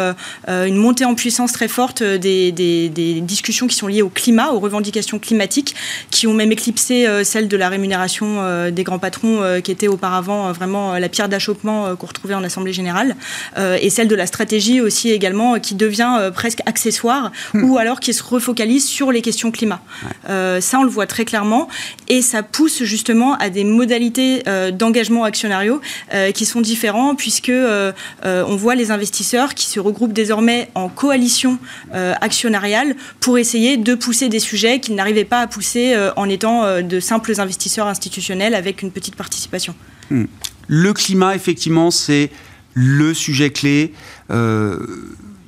[0.47, 4.59] une montée en puissance très forte des, des, discussions qui sont liées au climat, aux
[4.59, 5.75] revendications climatiques,
[6.09, 10.97] qui ont même éclipsé celle de la rémunération des grands patrons, qui était auparavant vraiment
[10.97, 13.15] la pierre d'achoppement qu'on retrouvait en Assemblée générale,
[13.57, 17.69] et celle de la stratégie aussi également, qui devient presque accessoire, hmm.
[17.69, 19.81] ou alors qui se refocalise sur les questions climat.
[20.29, 21.67] Euh, ça, on le voit très clairement.
[22.07, 25.81] Et ça pousse justement à des modalités euh, d'engagement actionnariaux
[26.13, 27.51] euh, qui sont différents, puisque
[28.23, 31.57] on voit les investisseurs qui se regroupent désormais en coalition
[31.93, 36.99] actionnariale pour essayer de pousser des sujets qu'ils n'arrivaient pas à pousser en étant de
[36.99, 39.75] simples investisseurs institutionnels avec une petite participation.
[40.09, 40.25] Hmm.
[40.67, 42.29] Le climat, effectivement, c'est
[42.73, 43.93] le sujet clé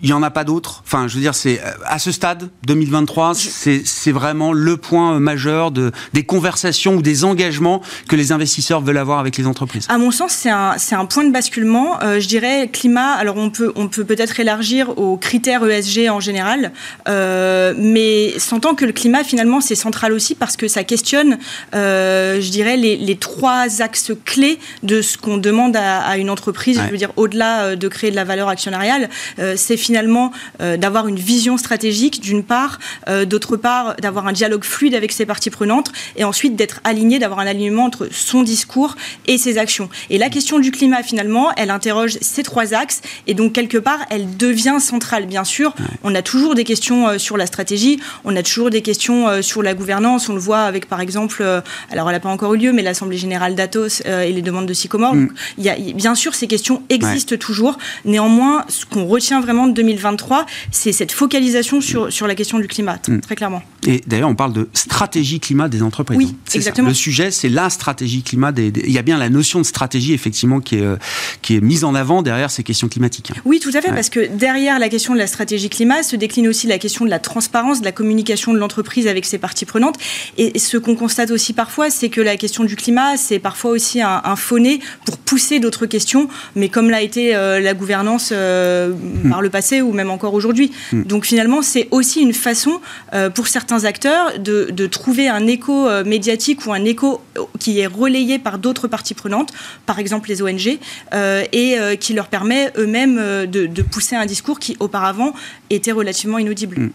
[0.05, 0.83] il n'y en a pas d'autres.
[0.85, 5.91] Enfin, je veux dire, c'est à ce stade 2023, c'est vraiment le point majeur de,
[6.13, 9.87] des conversations ou des engagements que les investisseurs veulent avoir avec les entreprises.
[9.89, 12.03] À mon sens, c'est un, un, point de basculement.
[12.03, 13.13] Euh, je dirais climat.
[13.13, 16.71] Alors, on peut on peut peut-être élargir aux critères ESG en général,
[17.09, 21.39] euh, mais sentant que le climat finalement c'est central aussi parce que ça questionne,
[21.73, 26.29] euh, je dirais, les, les, trois axes clés de ce qu'on demande à, à, une
[26.29, 26.79] entreprise.
[26.85, 29.09] Je veux dire, au-delà de créer de la valeur actionnariale,
[29.55, 34.33] c'est finalement finalement euh, d'avoir une vision stratégique d'une part, euh, d'autre part d'avoir un
[34.33, 38.43] dialogue fluide avec ses parties prenantes et ensuite d'être aligné, d'avoir un alignement entre son
[38.43, 39.87] discours et ses actions.
[40.09, 43.99] Et la question du climat finalement, elle interroge ces trois axes et donc quelque part
[44.09, 45.27] elle devient centrale.
[45.27, 45.73] Bien sûr,
[46.03, 49.63] on a toujours des questions euh, sur la stratégie, on a toujours des questions sur
[49.63, 50.27] la gouvernance.
[50.27, 51.41] On le voit avec par exemple,
[51.89, 54.73] alors elle n'a pas encore eu lieu, mais l'Assemblée générale d'Atos et les demandes de
[54.73, 55.15] Sycomore.
[55.15, 55.29] Mm.
[55.57, 57.77] il y a, bien sûr, ces questions existent toujours.
[58.03, 62.67] Néanmoins, ce qu'on retient vraiment de 2023, c'est cette focalisation sur, sur la question du
[62.67, 63.19] climat, mm.
[63.19, 63.61] très clairement.
[63.88, 66.17] Et d'ailleurs, on parle de stratégie climat des entreprises.
[66.17, 66.51] Oui, hein.
[66.53, 66.89] exactement.
[66.89, 68.51] Le sujet, c'est la stratégie climat.
[68.51, 70.97] Des, Il y a bien la notion de stratégie, effectivement, qui est, euh,
[71.41, 73.31] qui est mise en avant derrière ces questions climatiques.
[73.31, 73.41] Hein.
[73.45, 76.47] Oui, tout à fait, parce que derrière la question de la stratégie climat se décline
[76.47, 79.97] aussi la question de la transparence, de la communication de l'entreprise avec ses parties prenantes.
[80.38, 84.01] Et ce qu'on constate aussi parfois, c'est que la question du climat, c'est parfois aussi
[84.01, 88.93] un, un fauné pour pousser d'autres questions, mais comme l'a été euh, la gouvernance euh,
[88.93, 89.29] mm.
[89.29, 90.72] par le passé ou même encore aujourd'hui.
[90.91, 91.03] Hmm.
[91.03, 92.80] Donc finalement, c'est aussi une façon
[93.13, 97.22] euh, pour certains acteurs de, trouver un écho euh, médiatique ou un écho
[97.59, 99.51] qui est relayé par d'autres parties prenantes,
[99.86, 100.78] par exemple les ONG,
[101.13, 105.34] euh, et qui leur permet eux-mêmes de, pousser un discours qui auparavant
[105.70, 106.80] était relativement inaudible.
[106.80, 106.89] Hmm.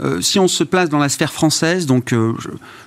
[0.00, 2.32] Euh, si on se place dans la sphère française, donc euh,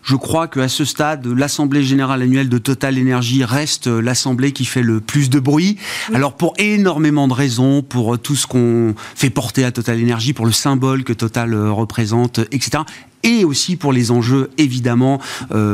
[0.01, 4.65] je, crois qu'à ce stade, l'Assemblée générale annuelle de Total Énergie reste euh, l'Assemblée qui
[4.65, 5.77] fait le plus de bruit.
[6.13, 10.47] Alors pour énormément de raisons, pour tout ce qu'on fait porter à Total Énergie, pour
[10.47, 12.83] le symbole que Total représente, etc
[13.27, 15.19] et aussi pour les enjeux évidemment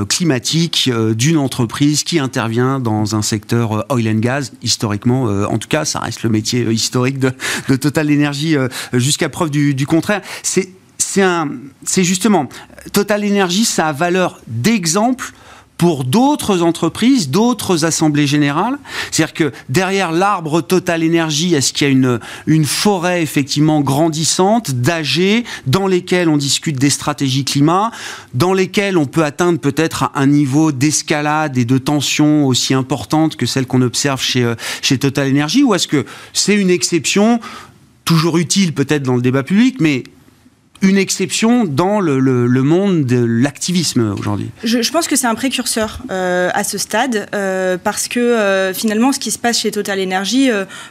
[0.07, 4.51] climatiques d'une entreprise qui intervient dans un secteur oil and gas.
[4.63, 8.55] Historiquement, en tout cas, ça reste le métier historique de, Total Energy
[8.93, 10.21] jusqu'à preuve du, du contraire.
[10.43, 10.69] C'est
[11.85, 12.47] c'est justement
[12.93, 15.33] Total Energy, ça a valeur d'exemple
[15.81, 18.77] pour d'autres entreprises, d'autres assemblées générales.
[19.09, 25.43] C'est-à-dire que derrière l'arbre Total Energy, est-ce qu'il y a une, forêt effectivement grandissante d'AG
[25.65, 27.89] dans lesquelles on discute des stratégies climat,
[28.35, 33.47] dans lesquelles on peut atteindre peut-être un niveau d'escalade et de tension aussi importante que
[33.47, 34.53] celle qu'on observe chez, euh,
[34.83, 37.39] chez Total Energy, ou est-ce que c'est une exception
[38.05, 40.03] toujours utile peut-être dans le débat public, mais
[40.81, 45.99] une exception dans le, le, monde de l'activisme aujourd'hui je, pense que c'est un précurseur
[46.11, 50.01] euh, à ce stade, euh, parce que euh, finalement, ce qui se passe chez Total
[50.01, 50.49] Energy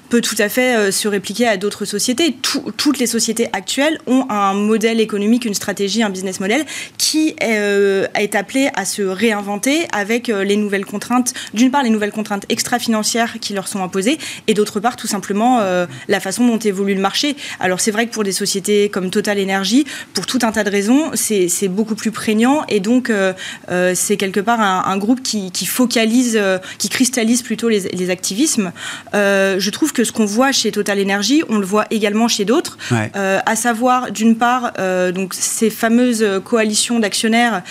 [0.09, 2.37] peut tout à fait se répliquer à d'autres sociétés.
[2.77, 6.65] toutes les sociétés actuelles ont un modèle économique, une stratégie, un business model
[6.99, 12.13] qui est, est appelé à se réinventer avec les nouvelles contraintes, d'une part les nouvelles
[12.13, 15.61] contraintes extra-financières qui leur sont imposées, et d'autre part tout simplement
[16.09, 17.37] la façon dont évolue le marché.
[17.59, 19.80] Alors c'est vrai que pour des sociétés comme Total Energy,
[20.15, 23.33] pour tout un tas de raisons, c'est beaucoup plus prégnant et donc euh,
[23.71, 28.73] euh, c'est quelque part un, groupe qui, focalise, euh, qui cristallise plutôt les, activismes.
[29.13, 32.77] je trouve que ce qu'on voit chez Total Energy, on le voit également chez d'autres,
[33.21, 34.73] à savoir d'une part
[35.15, 37.63] donc ces fameuses coalitions d'actionnaires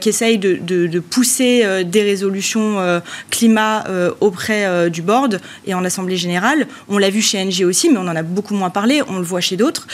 [0.00, 3.00] qui essayent de, pousser des résolutions
[3.30, 3.84] climat
[4.20, 6.66] auprès du board et en assemblée générale.
[6.88, 9.02] On l'a vu chez NG aussi, mais on en a beaucoup moins parlé.
[9.08, 9.86] On le voit chez d'autres.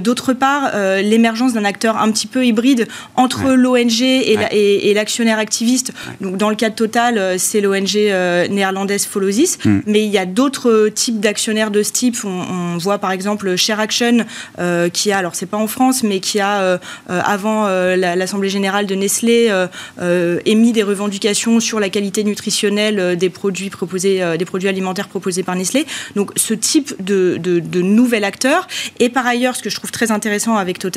[0.00, 0.70] D'autre part,
[1.02, 5.92] l'émergence d'un acteur un petit peu hybride entre l'ONG et l'actionnaire activiste.
[6.20, 9.80] Donc, dans le cas de Total, euh, c'est l'ONG euh, néerlandaise Follosis, mm.
[9.86, 12.16] mais il y a d'autres types d'actionnaires de ce type.
[12.24, 14.24] On, voit par exemple Share Action,
[14.58, 18.94] euh, qui a, alors c'est pas en France, mais qui a, avant l'Assemblée générale de
[18.94, 19.52] Nestlé,
[20.46, 25.54] émis des revendications sur la qualité nutritionnelle des produits proposés, des produits alimentaires proposés par
[25.54, 25.86] Nestlé.
[26.16, 28.66] Donc, ce type de, de, de nouvel acteur.
[29.00, 30.91] Et par ailleurs, ce que je trouve très intéressant avec Total,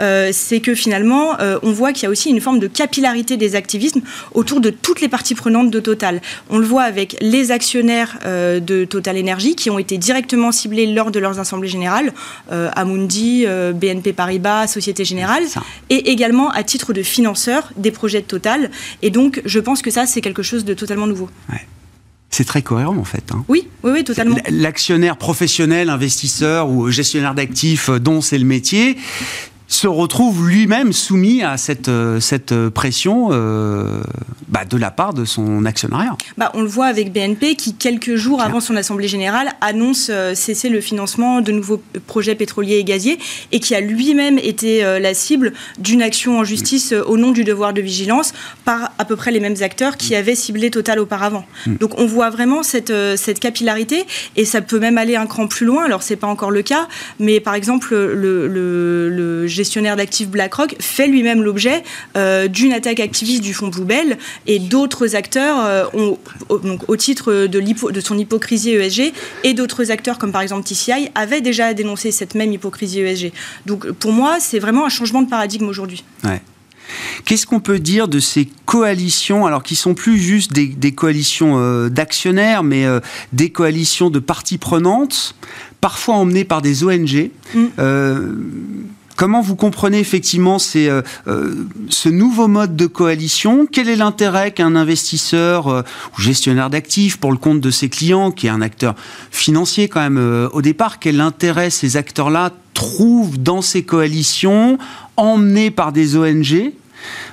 [0.00, 3.36] euh, c'est que finalement, euh, on voit qu'il y a aussi une forme de capillarité
[3.36, 4.00] des activismes
[4.34, 6.20] autour de toutes les parties prenantes de Total.
[6.50, 10.86] On le voit avec les actionnaires euh, de Total Energy qui ont été directement ciblés
[10.86, 12.12] lors de leurs assemblées générales,
[12.50, 15.44] Amundi, BNP Paribas, Société Générale,
[15.90, 18.70] et également à titre de financeurs des projets de Total.
[19.02, 21.28] Et donc, je pense que ça, c'est quelque chose de totalement nouveau.
[22.30, 23.24] C'est très cohérent en fait.
[23.32, 23.44] Hein.
[23.48, 24.36] Oui, oui, oui, totalement.
[24.50, 28.96] L'actionnaire professionnel, investisseur ou gestionnaire d'actifs euh, dont c'est le métier,
[29.68, 34.00] se retrouve lui-même soumis à cette, euh, cette pression euh,
[34.48, 36.16] bah, de la part de son actionnariat.
[36.38, 40.34] Bah, on le voit avec BNP qui, quelques jours avant son Assemblée générale, annonce euh,
[40.34, 43.18] cesser le financement de nouveaux projets pétroliers et gaziers
[43.52, 47.74] et qui a lui-même été la cible d'une action en justice au nom du devoir
[47.74, 48.32] de vigilance
[48.64, 51.44] par à peu près les mêmes acteurs qui avaient ciblé Total auparavant.
[51.66, 51.76] Mm.
[51.76, 54.06] Donc on voit vraiment cette, cette capillarité
[54.36, 55.84] et ça peut même aller un cran plus loin.
[55.84, 56.88] Alors c'est pas encore le cas,
[57.18, 61.82] mais par exemple le, le, le gestionnaire d'actifs BlackRock fait lui-même l'objet
[62.16, 66.18] euh, d'une attaque activiste du fonds Bluebell et d'autres acteurs euh, ont,
[66.62, 71.10] donc, au titre de, de, son hypocrisie ESG et d'autres acteurs comme par exemple TCI
[71.14, 73.32] avaient déjà dénoncé cette même hypocrisie ESG.
[73.66, 76.04] Donc pour moi, c'est vraiment un changement de paradigme aujourd'hui.
[77.26, 81.90] Qu'est-ce qu'on peut dire de ces coalitions, alors qui sont plus juste des, coalitions euh,
[81.90, 82.86] d'actionnaires, mais
[83.32, 85.34] des coalitions de parties prenantes,
[85.80, 87.66] parfois emmenées par des ONG mm.
[89.18, 93.66] Comment vous comprenez effectivement euh, euh, ce nouveau mode de coalition?
[93.66, 95.82] Quel est l'intérêt qu'un investisseur euh,
[96.16, 98.94] ou gestionnaire d'actifs pour le compte de ses clients, qui est un acteur
[99.32, 104.78] financier quand même au départ, quel intérêt ces acteurs-là trouvent dans ces coalitions
[105.16, 106.70] emmenées par des ONG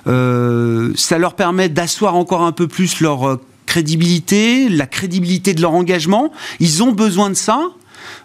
[0.07, 6.31] Ça leur permet d'asseoir encore un peu plus leur crédibilité, la crédibilité de leur engagement.
[6.59, 7.61] Ils ont besoin de ça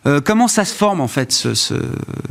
[0.06, 1.52] euh, comment ça se forme en fait ce,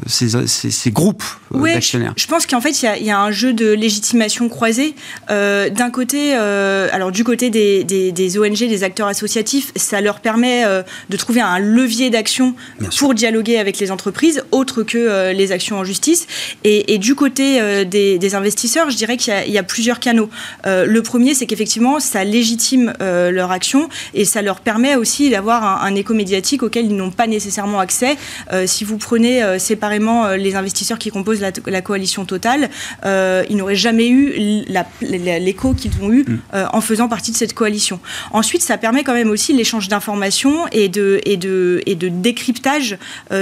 [0.07, 4.49] ces, groupes euh, d'actionnaires Je pense qu'en fait il y, a un jeu de légitimation
[4.49, 4.95] croisée.
[5.30, 10.65] Euh, d'un côté, alors du côté des, des, ONG, des acteurs associatifs, ça leur permet
[11.09, 12.55] de trouver un levier d'action
[12.97, 16.28] pour dialoguer avec les entreprises, autre que les actions en justice.
[16.63, 20.30] Et, du côté des, investisseurs, je dirais qu'il y, a plusieurs canaux.
[20.65, 25.88] le premier, c'est qu'effectivement ça légitime leur action et ça leur permet aussi d'avoir un,
[25.88, 28.18] un écho médiatique auquel ils n'ont pas nécessairement accès.
[28.53, 32.70] Euh, si vous prenez euh, séparément euh, les investisseurs qui composent la, coalition totale,
[33.05, 34.66] ils n'auraient jamais eu
[35.01, 36.39] l'écho qu'ils ont eu mm.
[36.74, 37.99] en faisant partie de cette coalition.
[38.32, 42.97] Ensuite, ça permet quand même aussi l'échange d'informations et de, et, de, et de décryptage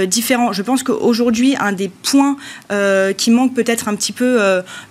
[0.06, 0.52] différents.
[0.52, 2.36] Je pense qu'aujourd'hui, un des points
[3.16, 4.38] qui manque peut-être un petit peu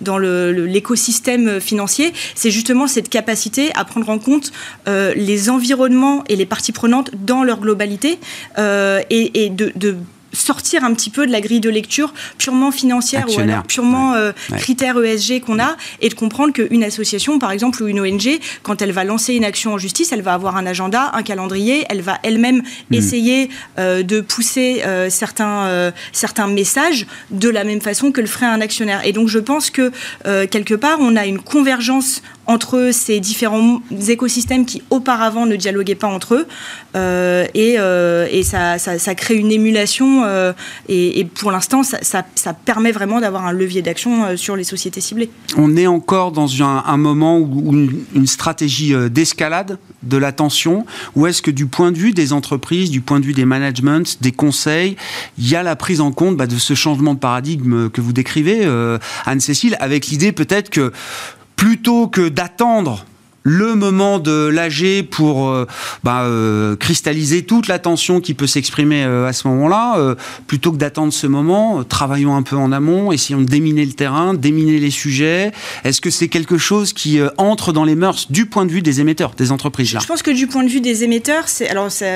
[0.00, 4.52] dans l'écosystème financier, c'est justement cette capacité à prendre en compte
[4.86, 8.18] les environnements et les parties prenantes dans leur globalité
[8.58, 9.96] et, de,
[10.38, 14.32] sortir un petit peu de la grille de lecture purement financière ou alors purement euh,
[14.56, 18.82] critère ESG qu'on a et de comprendre qu'une association, par exemple, ou une ONG, quand
[18.82, 22.02] elle va lancer une action en justice, elle va avoir un agenda, un calendrier, elle
[22.02, 22.94] va elle-même hmm.
[22.94, 28.46] essayer euh, de pousser euh, certains, certains messages de la même façon que le ferait
[28.46, 29.04] un actionnaire.
[29.04, 29.92] Et donc je pense que
[30.46, 36.06] quelque part, on a une convergence entre ces différents écosystèmes qui auparavant ne dialoguaient pas
[36.06, 36.46] entre eux.
[36.96, 40.24] Euh, et, euh, et ça, ça, crée une émulation.
[40.28, 40.52] Euh,
[40.88, 42.22] et, pour l'instant, ça,
[42.64, 45.30] permet vraiment d'avoir un levier d'action sur les sociétés ciblées.
[45.56, 47.72] On est encore dans un, moment où
[48.14, 52.90] une, stratégie d'escalade de la tension, ou est-ce que du point de vue des entreprises,
[52.90, 54.96] du point de vue des managements, des conseils,
[55.38, 58.12] il y a la prise en compte bah, de ce changement de paradigme que vous
[58.12, 58.66] décrivez,
[59.26, 60.92] Anne-Cécile, avec l'idée peut-être que
[61.56, 63.04] plutôt que d'attendre
[63.42, 65.66] le moment de l'AG pour euh,
[66.04, 70.16] bah, euh, cristalliser toute l'attention qui peut s'exprimer euh, à ce moment-là,
[70.46, 74.34] plutôt que d'attendre ce moment, travaillons un peu en amont, essayons de déminer le terrain,
[74.34, 75.52] déminer les sujets.
[75.84, 79.00] Est-ce que c'est quelque chose qui entre dans les mœurs du point de vue des
[79.00, 82.06] émetteurs, des entreprises Je pense que du point de vue des émetteurs, c'est alors ça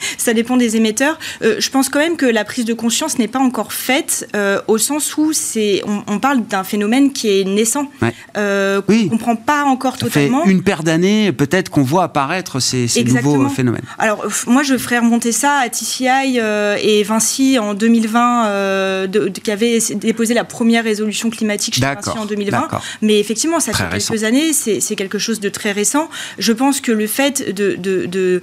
[0.18, 1.18] ça dépend des émetteurs.
[1.42, 4.60] Euh, je pense quand même que la prise de conscience n'est pas encore faite euh,
[4.68, 7.90] au sens où c'est, on, parle d'un phénomène qui est naissant,
[8.36, 10.44] euh, qu'on ne comprend pas encore ça totalement.
[10.44, 13.82] Fait une paire d'années, peut-être qu'on voit apparaître ces, nouveaux phénomènes.
[13.98, 16.38] Alors moi, je ferais remonter ça à TCI
[16.82, 19.08] et Vinci en 2020,
[19.42, 22.68] qui avait déposé la première résolution climatique chez Vinci en 2020.
[23.02, 26.08] Mais effectivement, ça fait quelques années, c'est quelque chose de très récent.
[26.38, 28.42] Je pense que le fait de, de,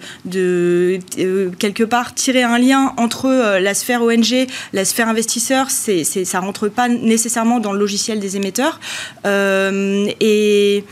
[1.49, 6.39] quelque part tirer un lien entre euh, la sphère ONG, la sphère investisseur, c'est, ça
[6.39, 8.79] rentre pas nécessairement dans le logiciel des émetteurs.
[9.25, 10.83] Euh, et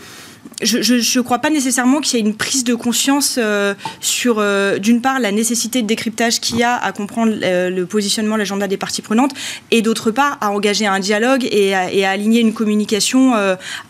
[0.61, 4.77] je ne crois pas nécessairement qu'il y ait une prise de conscience euh, sur, euh,
[4.77, 8.67] d'une part, la nécessité de décryptage qu'il y a à comprendre euh, le positionnement, l'agenda
[8.67, 9.31] des parties prenantes,
[9.71, 13.33] et d'autre part, à engager un dialogue et à, et à aligner une communication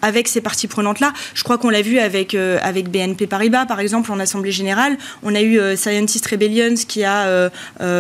[0.01, 1.13] avec ces parties prenantes-là.
[1.34, 4.97] Je crois qu'on l'a vu avec, avec BNP Paribas, par exemple, en Assemblée Générale.
[5.24, 7.49] On a eu Scientist Rebellions qui a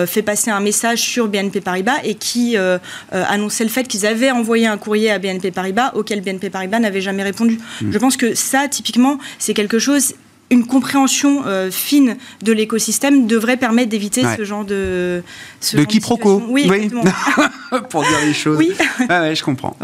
[0.07, 2.55] fait passer un message sur BNP Paribas et qui
[3.11, 7.01] annonçait le fait qu'ils avaient envoyé un courrier à BNP Paribas auquel BNP Paribas n'avait
[7.01, 7.59] jamais répondu.
[7.81, 7.91] Mmh.
[7.91, 10.13] Je pense que ça, typiquement, c'est quelque chose
[10.51, 15.23] une compréhension euh, fine de l'écosystème devrait permettre d'éviter ce genre de
[15.59, 16.43] ce de quiproquo.
[16.47, 17.03] Oui, exactement.
[17.89, 18.57] pour dire les choses.
[18.57, 18.71] Oui,
[19.09, 19.75] je comprends.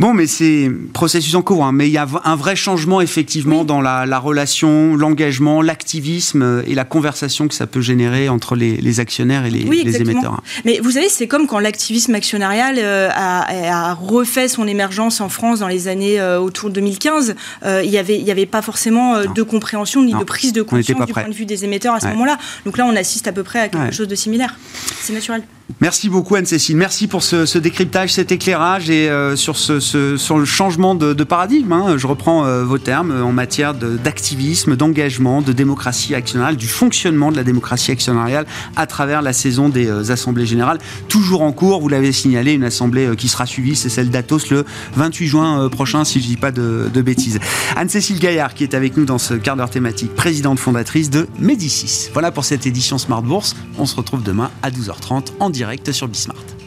[0.00, 1.72] Bon, mais c'est processus en cours, hein.
[1.72, 6.84] mais il y a un vrai changement effectivement dans la, relation, l'engagement, l'activisme et la
[6.84, 10.34] conversation que ça peut générer entre les, actionnaires et les, émetteurs.
[10.34, 10.42] Hein.
[10.64, 15.60] Mais vous savez, c'est comme quand l'activisme actionnarial euh, a, refait son émergence en France
[15.60, 17.36] dans les années euh, autour de 2015.
[17.64, 21.12] il n'y avait, y avait pas forcément de compréhension ni de prise de conscience du
[21.12, 22.38] point de vue des émetteurs à ce moment-là.
[22.64, 24.56] Donc là, on assiste à peu près à quelque chose de similaire.
[25.00, 25.42] C'est naturel.
[25.80, 26.76] Merci beaucoup Anne-Cécile.
[26.76, 31.72] Merci pour ce, décryptage, cet éclairage et euh, sur, ce, le changement de, paradigme.
[31.72, 31.96] Hein.
[31.96, 37.36] Je reprends euh, vos termes en matière d'activisme, d'engagement, de démocratie actionnariale, du fonctionnement de
[37.36, 38.46] la démocratie actionnariale
[38.76, 40.78] à travers la saison des euh, assemblées générales.
[41.08, 44.64] Toujours en cours, vous l'avez signalé, une assemblée qui sera suivie, c'est celle d'Atos le
[44.96, 47.38] 28 juin prochain, si je ne dis pas de, de bêtises.
[47.76, 52.10] Anne-Cécile Gaillard qui est avec nous dans ce quart d'heure thématique, présidente fondatrice de Médicis.
[52.12, 53.54] Voilà pour cette édition Smart Bourse.
[53.78, 56.59] On se retrouve demain à 12h30 en direct direct sur Bismart.